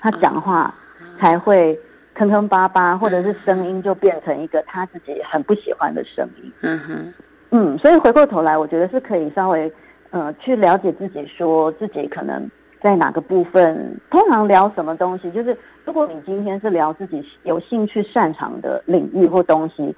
[0.00, 0.74] 他讲话
[1.18, 1.78] 才会
[2.14, 7.14] 坑坑巴巴，或者是声音就变成一个他自己很不喜欢的声音。”嗯哼，
[7.50, 9.72] 嗯，所以回过头来，我觉得是可以稍微
[10.10, 12.50] 呃去了解自己，说自己可能。
[12.86, 14.00] 在哪个部分？
[14.08, 15.28] 通常聊什么东西？
[15.32, 19.92] 就是如果你今天是聊自己有兴趣、擅长的领域或东西，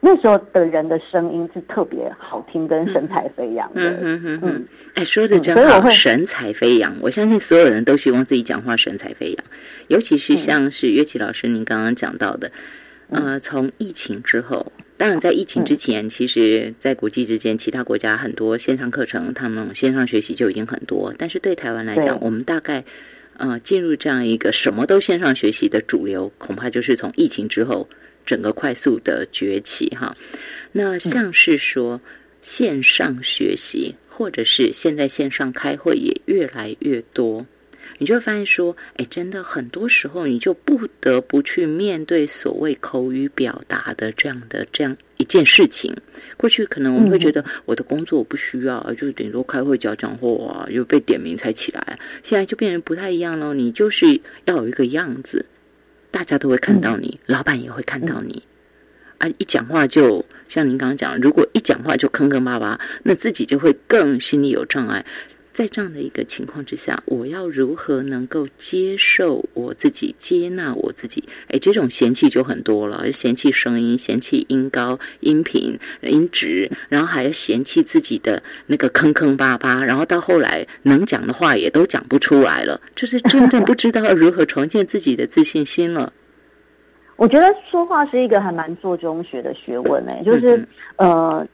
[0.00, 3.90] 那时候的人的声音是特别好听，跟神采飞扬的。
[3.90, 4.66] 嗯嗯嗯。
[4.94, 6.96] 哎，说的真好，神采飞扬。
[7.02, 9.44] 我相信所有人都希望自己讲话神采飞扬，
[9.88, 12.50] 尤其是像是乐器老师您刚刚讲到的，
[13.10, 14.72] 呃，从疫情之后。
[15.00, 21.14] 当然，在疫情之前，其实，在国际之间，其他国家很多线上课程，他们线上学习就已经很多。
[21.16, 22.84] 但是对台湾来讲，我们大概
[23.38, 27.88] 呃进入这样一个什么都线上学习的主流，恐怕就是从疫情之后
[28.26, 30.14] 整个快速的崛起哈。
[30.70, 31.98] 那像是说
[32.42, 37.46] 线上学习，或者是现在线上开会也越来越多。
[38.00, 45.94] 你就会发现说，哎，真的很多时候你就不得不去面对所谓口语表达的这样的这样一件事情。
[46.38, 51.98] 过去可能我们会觉得我的工作我不需要，就顶多开会讲讲话，又被点名才起来。
[52.22, 55.44] 现在就变成不太一样了，你就是要有一个样子，
[56.10, 58.42] 大家都会看到你，老板也会看到你。
[59.18, 65.04] 啊，一讲话就像您刚刚讲，如果一讲话就坑坑巴巴，那自己就会更心里有障碍。
[65.52, 71.22] 在这样的一个情况之下，我要如何能够接受我自己、接纳我自己？
[71.48, 86.12] 哎，这种嫌弃就很多了，嫌弃声音、嫌弃音高、音频、音质，然后还要嫌弃自己的那个坑坑巴巴，然后到后来能讲的话也都讲不出来了，就是真正不知道如何重建自己的自信心了。
[87.16, 91.46] 我觉得说话是一个还蛮做中学的学问诶，就是呃。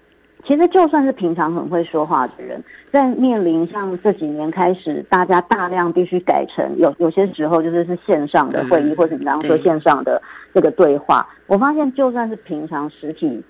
[0.47, 10.23] 其实就算是平常很会说话的人，在面临像这几年开始，大家大量必须改成有有些时候就是是线上的会议，或者你刚刚说线上的
[10.55, 13.43] 这个对话，我发现就算是平常实体，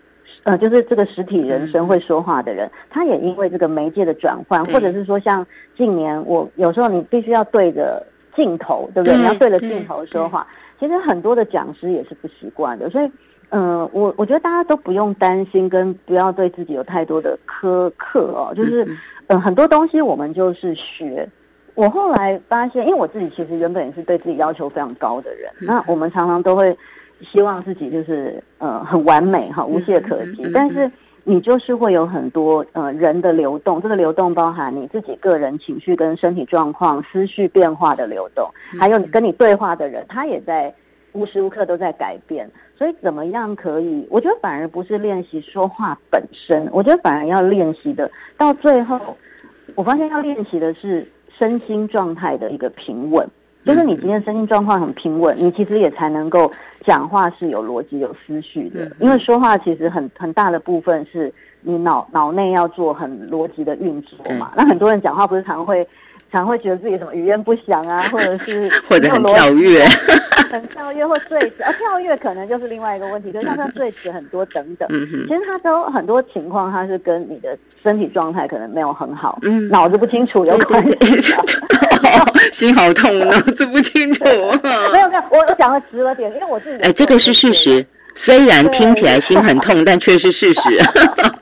[0.44, 8.02] 呃，就是这个实体人生会说话的人，他也因为这个媒介的转换，或者是说像近年我有时候你必须要对着
[8.34, 9.18] 镜头，对不对？
[9.18, 10.46] 你要对着镜头说话，
[10.80, 13.10] 其实很多的讲师也是不习惯的，所以。
[13.50, 18.52] 嗯，我我觉得大家都不用担心，跟不要对自己有太多的苛刻哦。
[18.54, 18.86] 就是
[19.28, 21.28] 嗯，很多东西我们就是学。
[21.74, 26.76] 我后来发现，因为我自己其实原本也是对自己要求非常高的人，那我们常常都会
[27.20, 30.50] 希望自己就是呃很完美哈，无懈可击。
[30.54, 30.90] 但是
[31.22, 40.74] 你就是会有很多呃人的流动，这个流动包含你自己个人情绪跟身体状况、思绪变化的流动，还有你跟你对话的人，他也在
[41.12, 42.50] 无时无刻都在改变。
[42.78, 44.06] 所以怎么样可以？
[44.10, 49.16] 我觉得反而不是练习说话本身，我觉得反而要练习的，到最后
[49.74, 51.06] 我发现要练习的是。
[51.38, 53.28] 身心状态的一个平稳，
[53.62, 56.50] 就是你今天身心状况很平稳，你其实也才能够
[56.86, 58.90] 讲话是有逻辑、有思绪的。
[59.00, 64.50] 因为说话其实很很大的部分是你脑脑内要做很逻辑的运作嘛。
[64.56, 65.86] 那很多人讲话不是常会
[66.32, 69.84] 常会觉得自己什么语言不详啊，或者是 或者很跳跃。
[70.50, 74.88] 很跳跃或坠子，而跳跃可能就是另外一个问题，就像他坠子很多等等，
[75.28, 80.98] 其实他都很多情况，他是跟你的身体状态可能没有很好，嗯，脑子不清楚有关系。
[82.52, 84.24] 心好痛，脑子不清楚。
[84.24, 87.84] 没有没有，我我讲的直了点，因为我自己哎，这个是事实，
[88.14, 90.60] 虽然听起来心很痛，但却是事实。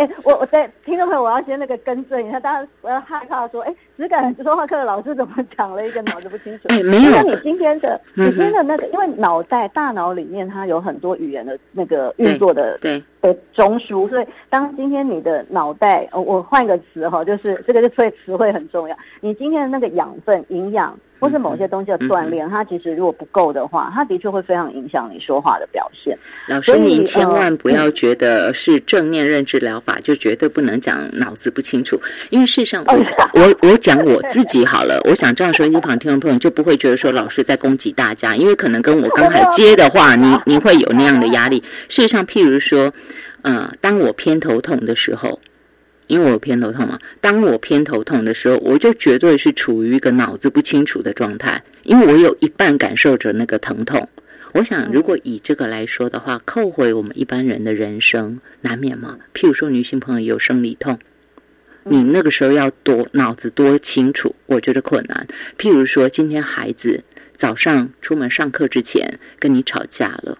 [0.00, 6.68] 哎，我我在听众朋友，我要先那个更正一下，大家我要害怕说，哎，只敢说话课的老师怎么讲了一个脑子不清楚？
[6.68, 7.22] 哎，没有。
[7.22, 18.96] 你今天的，你今天的那个，因为脑袋、大脑里面它有很多语言的那个运作的对的中枢，所以当今天你的脑袋，我换一个词哈，就是这个就所以词汇很重要。
[19.20, 20.98] 你今天的那个养分、营养。
[21.20, 26.18] 或是某些东西的锻炼，它其实如果不够的话，它的确会非常影响你说话的表现。
[26.48, 32.00] 老师，您千万不要觉得是正念认知疗法就绝对不能讲脑子不清楚，
[32.30, 32.94] 因为事实上，我
[33.34, 35.00] 我我讲我自己好了。
[35.04, 41.62] 我想这样说，一旁听众朋友就不会觉得说老师在攻击大家，因为可能跟我刚才接的话， 你你会有那样的压力。
[41.88, 42.90] 事实上，譬如说，
[43.42, 45.38] 嗯，当我偏头痛的时候。
[46.10, 54.08] 因为我偏头痛嘛，当我偏头痛的时候，我就绝对是处于一个脑子不清楚的状态，因为我有一半感受着那个疼痛。
[54.52, 59.18] 我想，如果以这个来说的话，扣回我们一般人的人生，难免嘛。
[59.32, 60.98] 譬如说，女性朋友有生理痛，
[61.84, 65.28] 你那个时候要多脑子多清楚，我觉得困难。
[65.56, 67.04] 譬如说，今天孩子
[67.36, 70.36] 早上出门上课之前跟你吵架了，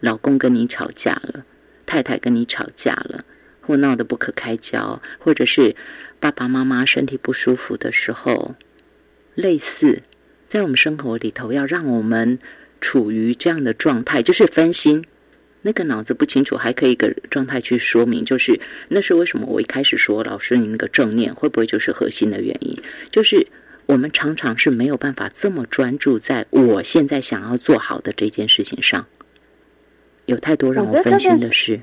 [0.00, 1.44] 老公跟你吵架了，
[1.86, 3.24] 太太跟你吵架了。
[3.68, 5.76] 或闹得不可开交，或者是
[6.18, 8.54] 爸爸妈妈身体不舒服的时候，
[9.34, 10.00] 类似
[10.48, 12.38] 在我们生活里头，要让我们
[12.80, 15.04] 处于这样的状态，就是分心，
[15.60, 18.58] 那个脑子不清楚，还可以一个状态去说明，就是
[18.88, 22.74] 那是为什么我一开始说老师你那个正念会不会就是核心的原因？
[23.10, 23.46] 就是
[23.84, 29.04] 我们常常是没有办法这么专注在我现在想要做好的这件事情上，
[30.24, 31.78] 有太多让我分心的事。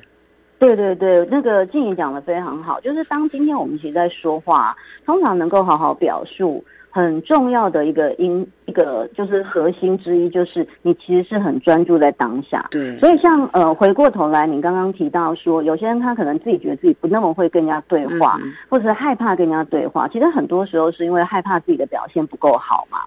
[0.57, 4.75] 对对对，那个静怡讲的非常好，就是当今天我们其实在说话，
[5.05, 12.65] 通常能够好好表述，很重要的一个因一个就是核心之一，就是你其实是很专注在当下。
[12.71, 18.39] 对，所以像呃回过头来，你刚刚提到说，有些人他可能自己觉得自己不那么会跟人家对话，
[18.69, 22.99] 或者是害怕跟人家对话，其实很多时候是因为害怕自己的表现不够好嘛。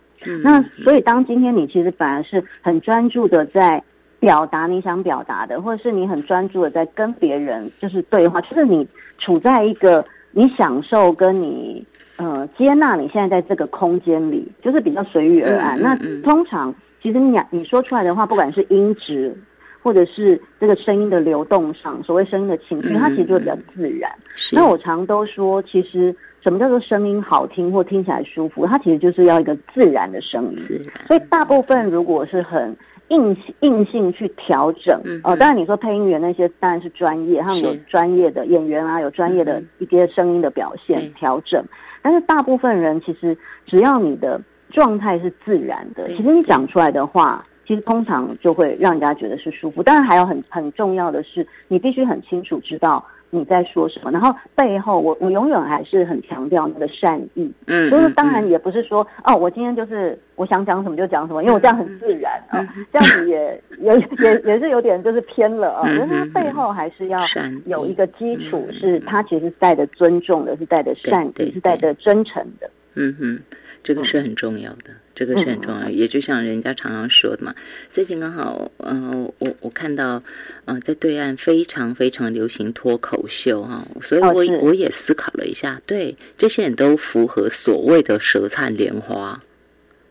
[0.43, 3.83] 那所以当今天你其实反而是很专注的在。
[4.21, 8.87] 表达你想表达的，或者是你很专注的在跟别人就是对话，就是你
[9.19, 11.85] 处在一个你享受跟你
[12.17, 15.81] 呃接纳你现在在这个空间里，就是比较随遇而安。
[15.81, 19.37] 那通常其实你你说出来的话，不管是音质
[19.83, 24.11] 或者是这个声音的流动上，所谓声音的情绪，它其实就比较自然。
[24.53, 30.59] 那我常都说，其实什么叫做声音好听或听起来舒服，它其实就是要一个自然的声音。
[31.07, 32.77] 所以大部分如果是很
[33.09, 41.65] 硬硬性去调整，哦，当然你说配音员那些当然是专业，他们有专业的演员啊，有专业的一些声音的表现调整。
[42.03, 43.37] 但是大部分人其实
[43.67, 44.41] 只要你的
[44.71, 49.83] 状态是自然的，其实你讲出来的话，其实通常就会让人家觉得是舒服。
[49.83, 53.05] 当然还有很很重要的是，你必须很清楚知道。
[53.31, 54.11] 你在说什么？
[54.11, 65.83] 然后背后，我我永远还是很强调那个善意，嗯，就是当然也不是说哦，我今天就是我想讲什么就讲什么，因为我这样很自然啊，这样子也也也也是有点就是偏了啊。
[65.83, 67.21] 可是它背后还是要
[67.67, 72.71] 有一个基础，是它其实是带着尊重的，是带着善意，是带着真诚的。
[72.95, 73.41] 嗯哼，
[73.83, 74.91] 这个是很重要的。
[75.15, 77.53] 这个是很重要，也就像人家常常说的嘛。
[77.91, 80.23] 最近刚好，嗯，我我看到，
[80.67, 89.43] 嗯，在对岸非常非常流行脱口秀哈，所以我我也思考了一下，对这些人都符合所谓的舌灿莲花，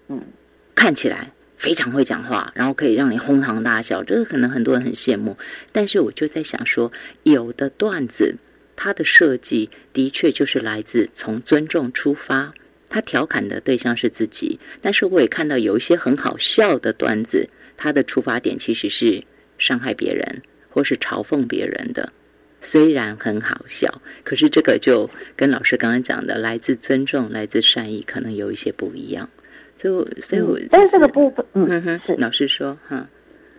[0.09, 0.21] 嗯，
[0.75, 5.37] 看起来非常会讲话，然后可以让你哄堂大笑，这个可能很多人很羡慕。
[5.71, 6.91] 但是我就在想说，
[7.23, 8.35] 有的段子
[8.75, 12.53] 它的设计的确就是来自从尊重出发，
[12.89, 14.59] 他调侃的对象是自己。
[14.81, 19.23] 但是我也看到有一些很好笑的段子，他的出发点其实是
[19.57, 22.11] 伤害别人或是嘲讽别人的。
[22.59, 23.87] 虽然很好笑，
[24.23, 29.29] 可是这个就跟老师刚刚讲的来自尊重、来自善意，可能有一些不一样。
[29.79, 33.07] 所以，所以我，但是这个部分，嗯哼，是老师说，哈，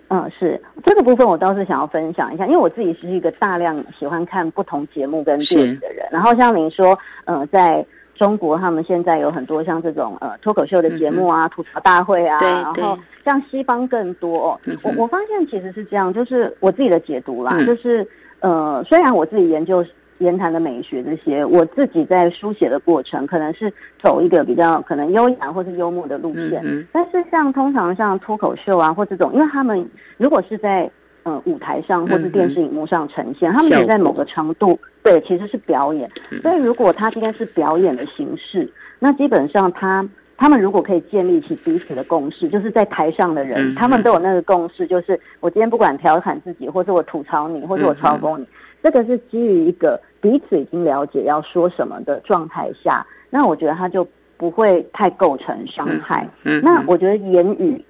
[0.09, 6.05] 嗯，是这个部分，我倒是想要分享一下，因为我自己是一个大量喜欢看不同节目跟电影的人。
[6.11, 7.87] 然后像您说，呃，在
[8.19, 14.61] 中国，他们现在有很多像这种呃脱口秀的节目啊，吐槽大会啊，然后像西方更多。
[14.83, 18.07] 我我发现其实是这样，就是我自己的解读啦，就是
[18.41, 19.83] 呃，虽然我自己研究。
[20.19, 26.61] 言谈的美学这些，我自己在书写的过程，可能是走一个比较可能优雅或是幽默的路线。
[26.91, 30.91] 但是像通常像脱口秀啊，或这种，因为他们如果是在
[31.23, 36.11] 呃舞台上或是电视荧幕上呈现，他们也在某个程度对其实是表演。
[36.43, 48.47] 所以如果他今天是表演的形式，那基本上他他们如果可以建立起彼此的共识，就是在台上的人，他们都有那个共识，就是我今天不管调侃自己，或是我吐槽你，或者我嘲讽你。
[48.81, 56.29] 这个是基于一个彼此已经了解要说什么的状态下，那我觉得他就不会太构成伤害。
[56.63, 57.85] 那我觉得言语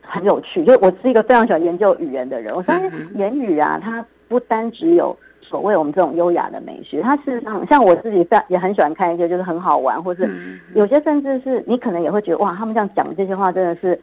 [0.00, 2.54] 很有趣，就我是一个非常喜欢研究语言的人。
[2.54, 5.16] 我相信言语啊，它不单只有
[5.48, 10.28] 所谓我们这种优雅的美学，它事实上像我自己非常也很喜欢看一些就是很好玩，或是
[10.74, 13.98] 有些甚至是你可能也会觉得哇，他们这样讲这些话真的是。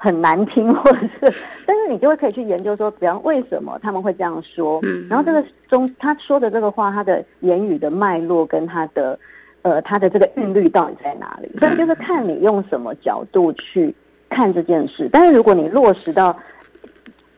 [0.00, 1.34] 很难听，或者是，
[1.66, 4.80] 但是你就会可以去研究说，比方为什么他们会这样说，
[5.10, 9.18] 然后这个中他说的这个话，他的言语的脉络跟他的，
[9.62, 11.50] 呃，他的这个韵律到底在哪里？
[11.58, 13.92] 所以就是看你用什么角度去
[14.28, 15.08] 看这件事。
[15.10, 16.36] 但是如果你落实到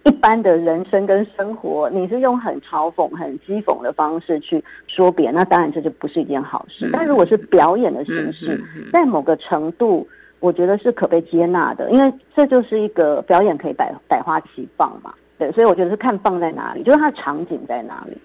[0.04, 6.88] 一般的人生跟生活，你是用很嘲讽、很讥讽的方式去说别人，那当然这就不是一件好事。
[6.92, 10.08] 但如果是表演的形式，在某个程度。
[10.40, 15.12] 我觉得是可被接纳的，因为这就是一个表演，可以百百花齐放嘛。
[15.38, 18.16] 对，所以我觉得是看放在哪里，就是它的场景在哪里。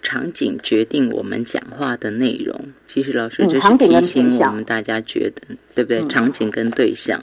[0.00, 2.56] 场景决定我们讲话的内容。
[2.86, 6.06] 其实老师就是提醒我们大家，觉得对不对？
[6.06, 7.20] 场景跟对象。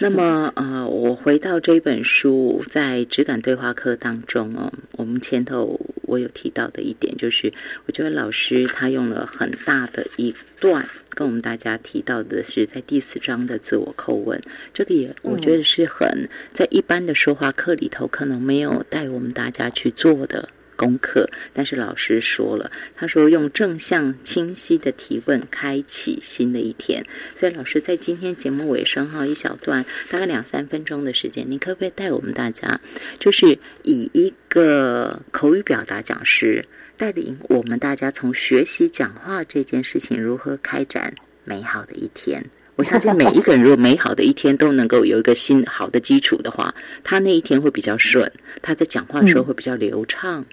[0.00, 7.52] 那么呃，我回到这本书，在质感对话课当中哦，我们前头我有提到的一点，就是
[7.86, 14.40] 我觉得老师他用了很大的一段，跟我们大家提到的是在第四章的自我叩问，
[14.72, 20.48] 这个也我觉得是很在一般的说话课里头可能没有带我们大家去做的。
[20.78, 27.04] 功课，但是老师说了，他说用正向清晰的提问开启新的一天。
[27.34, 32.80] 所以老师在今天节目尾声哈，一小段大概两三分钟的时间，你可不可以带我们大家，
[33.18, 36.64] 就是以一个口语表达讲师
[36.96, 41.12] 带领我们大家从学习讲话这件事情如何开展
[41.44, 42.44] 美好的一天？
[42.76, 46.72] 我相信每一个人如果美好的一天都能够有一个新好的基础的话，
[47.02, 48.30] 他那一天会比较顺，
[48.62, 50.46] 他在讲话的时候会比较流畅。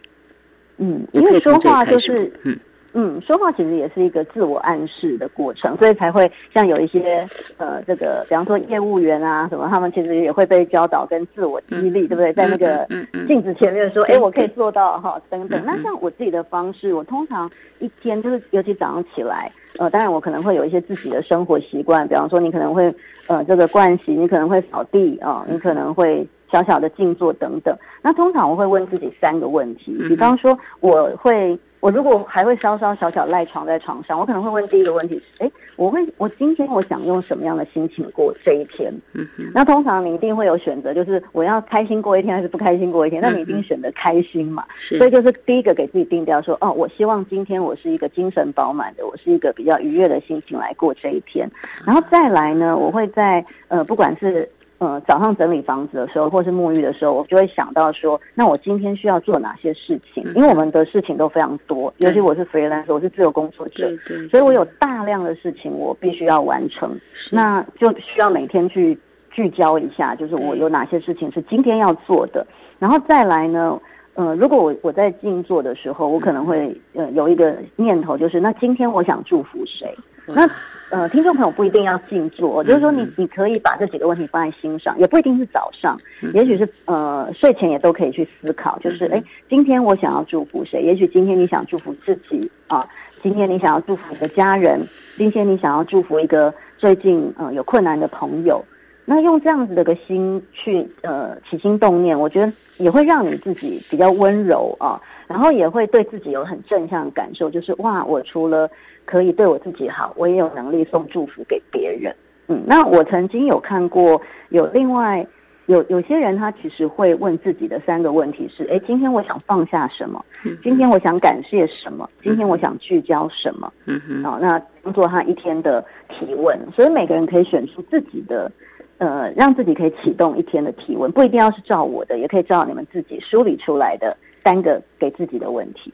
[1.11, 2.57] 因为说话就是，嗯
[2.97, 12.31] 嗯，说话其实也是一个自我暗示的过程，所以才会像有一些呃，这个比方说业务员啊什么，他们其实也会被教导跟自我激励，对不对？
[12.31, 12.87] 在那个
[13.27, 15.61] 镜子前面说，哎，我可以做到哈，等等。
[15.65, 22.93] 那像我自己的方式，我通常一天就是，尤其早上起来，呃，当然我可能会有一些自己的生活习惯，比方说你可能会
[23.27, 26.25] 呃这个盥洗，你可能会扫地啊，你可能会。
[26.55, 38.93] 小小的静坐等等，那通常我会问自己三个问题，比方说我会，我如果还会稍稍小小赖床在床上，我可能会问第一个问题是，哎，我会，我今天我想用什么样的心情过这一天？
[39.11, 43.21] 嗯那通常你一定会有选择，就是我要开心过一天还是不开心过一天？
[43.21, 44.63] 那你一定选择开心嘛？
[44.77, 44.97] 是。
[44.97, 51.51] 所以就是第一个给自己定调说，哦，我希望今天我是一个精神饱满的，我是一个比较愉悦的心情来过这一天。
[51.85, 54.49] 然后再来呢，我会在呃，不管是。
[54.77, 60.21] 呃，早上整理房子的时候，或是沐浴的时候，我就会想到说，那我今天需要做哪些事情？
[60.35, 63.89] 因为我们的事情都非常多，尤其我是 freelancer，我是自由工作者，
[64.29, 66.91] 所以我有大量的事情我必须要完成，
[67.31, 68.97] 那就需要每天去
[69.31, 72.45] 聚焦一下，就是我有哪些事情是今天要做的，
[72.77, 73.79] 然后再来呢，
[74.15, 79.95] 呃，如果我我在静坐的时候，我可能会呃有一个念头，就是那今天我想祝福谁？
[80.27, 80.49] 那
[80.95, 85.99] 呃，听众朋友不一定要静坐，就是说你你可以把这几个问题放在心上，也不一定是早上，
[86.33, 90.81] 也许是呃睡前也都可以去思考，就是哎，今天我想要祝福谁？
[90.81, 92.87] 也许今天你想祝福自己啊，
[93.21, 94.79] 今天你想要祝福你的家人，
[95.17, 98.63] 今天你想要祝福一个最近呃有困难的朋友。
[99.03, 108.69] 那用这样子的个心去呃起心动念，我觉得也会让你自己比较温柔啊，然后也会对自己有很正向的感受，就是哇，我除了
[109.05, 112.15] 可以对我自己好，我也有能力送祝福给别人。
[112.47, 115.25] 嗯，那我曾经有看过有另外。
[115.67, 120.23] 有有些人他其实会问自己的三个问题是：哎，今天我想放下什么？
[120.61, 122.07] 今天我想感谢什么？
[122.21, 123.73] 今天我想聚焦什么？
[123.85, 126.55] 嗯哼，好，那当做他一天的提问。
[126.75, 128.51] 所以每个人可以选出自己的，
[128.99, 134.15] 呃，让自己可以启动一天的提问，不一定要是照我的，也可以照你们自己梳理出来的
[134.45, 135.91] 三个给自己的问题，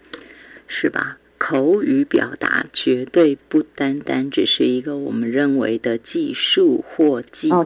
[0.68, 1.18] 是吧？
[1.38, 7.64] 口语表达绝对不单单只是一个我们认为的技术或技巧，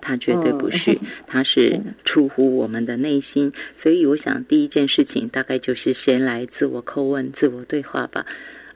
[0.00, 3.52] 它绝对不是，它是 出乎我们的内心。
[3.76, 8.24] 所以，我想第一件事情大概就是先来自我叩问、自我对话吧。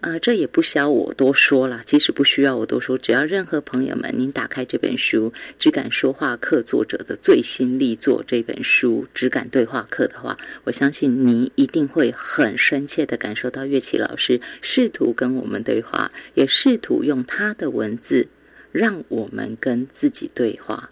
[0.01, 1.83] 啊，这也不需要我多说了。
[1.85, 18.27] 其实不需要我多说，只要任何朋友们，您打开这本书《只敢说话课》作者的最新力作这本书《只敢对话课》的话，我相信您一定会很深切的感受到乐器老师试图跟我们对话，也试图用他的文字
[18.73, 20.91] 让我们跟自己对话。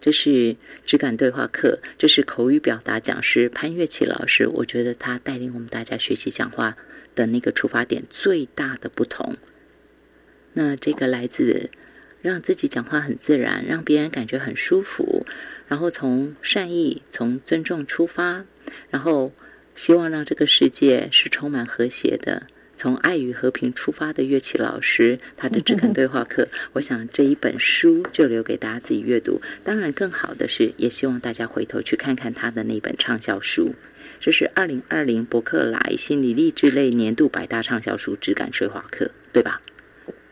[0.00, 0.30] 这是
[0.86, 4.48] 《只敢对话课》，这是口语表达讲师潘乐琪老师。
[4.48, 6.74] 我觉得他带领我们大家学习讲话。
[7.18, 9.34] 的那个出发点最大的不同，
[10.52, 11.68] 那这个来自
[12.22, 15.26] 让自己讲话很自然，让别人感觉很舒服，
[15.66, 18.44] 然后从善意、从尊重出发，
[18.90, 19.32] 然后
[19.74, 22.46] 希望让这个世界是充满和谐的，
[22.76, 29.40] 从爱与和平出发的乐器老师，他的只肯对话课， 我想这一本书就留给大家自己阅读。
[29.64, 33.74] 当然，更好的是，也希望大家回头去看看他的那本畅销书。
[34.20, 39.60] 这是二零二零伯克莱心理励志类年度百大畅销书《质感催化课》，对吧？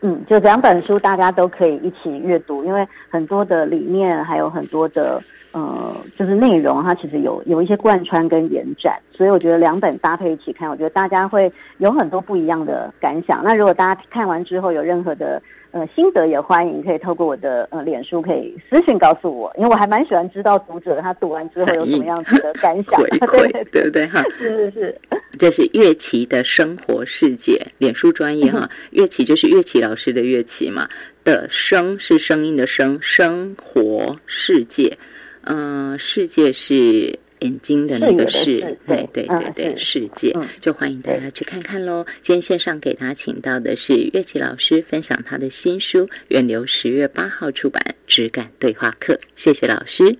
[0.01, 5.19] 嗯，就两本书大家都可以一起阅读，因为很多的理念还有很多的
[5.53, 13.43] 呃，就是内容，它其实有有一些贯穿跟延展，所以我觉得两本搭配一起看，我觉得大家会有很多不一样的感想。
[13.43, 15.41] 那如果大家看完之后有任何的，
[15.71, 24.07] 呃，心得也欢迎，可以透过我的呃脸书可以私信告诉我，因为我还蛮喜欢知道读者他读完之后有什么样子的感想， 对对不对？
[24.07, 24.23] 哈？
[24.39, 25.01] 是是是，
[25.37, 30.87] 这是乐器的生活世界，脸书专业哈，乐器就是乐器老师的乐器嘛，
[31.23, 34.97] 的声是声音的声，生活世界，
[35.43, 37.19] 嗯，世界是。
[37.39, 42.05] 眼睛的那个世，对对对对，世界就欢迎大家去看看喽。
[42.21, 49.13] 今天线上给大家请到的是乐器老师，分享他的新书《远流》，十月八号出版《质感对话课》。
[49.35, 50.17] 谢谢老师，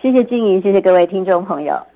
[0.00, 1.91] 谢谢静怡，谢谢各位听众朋友。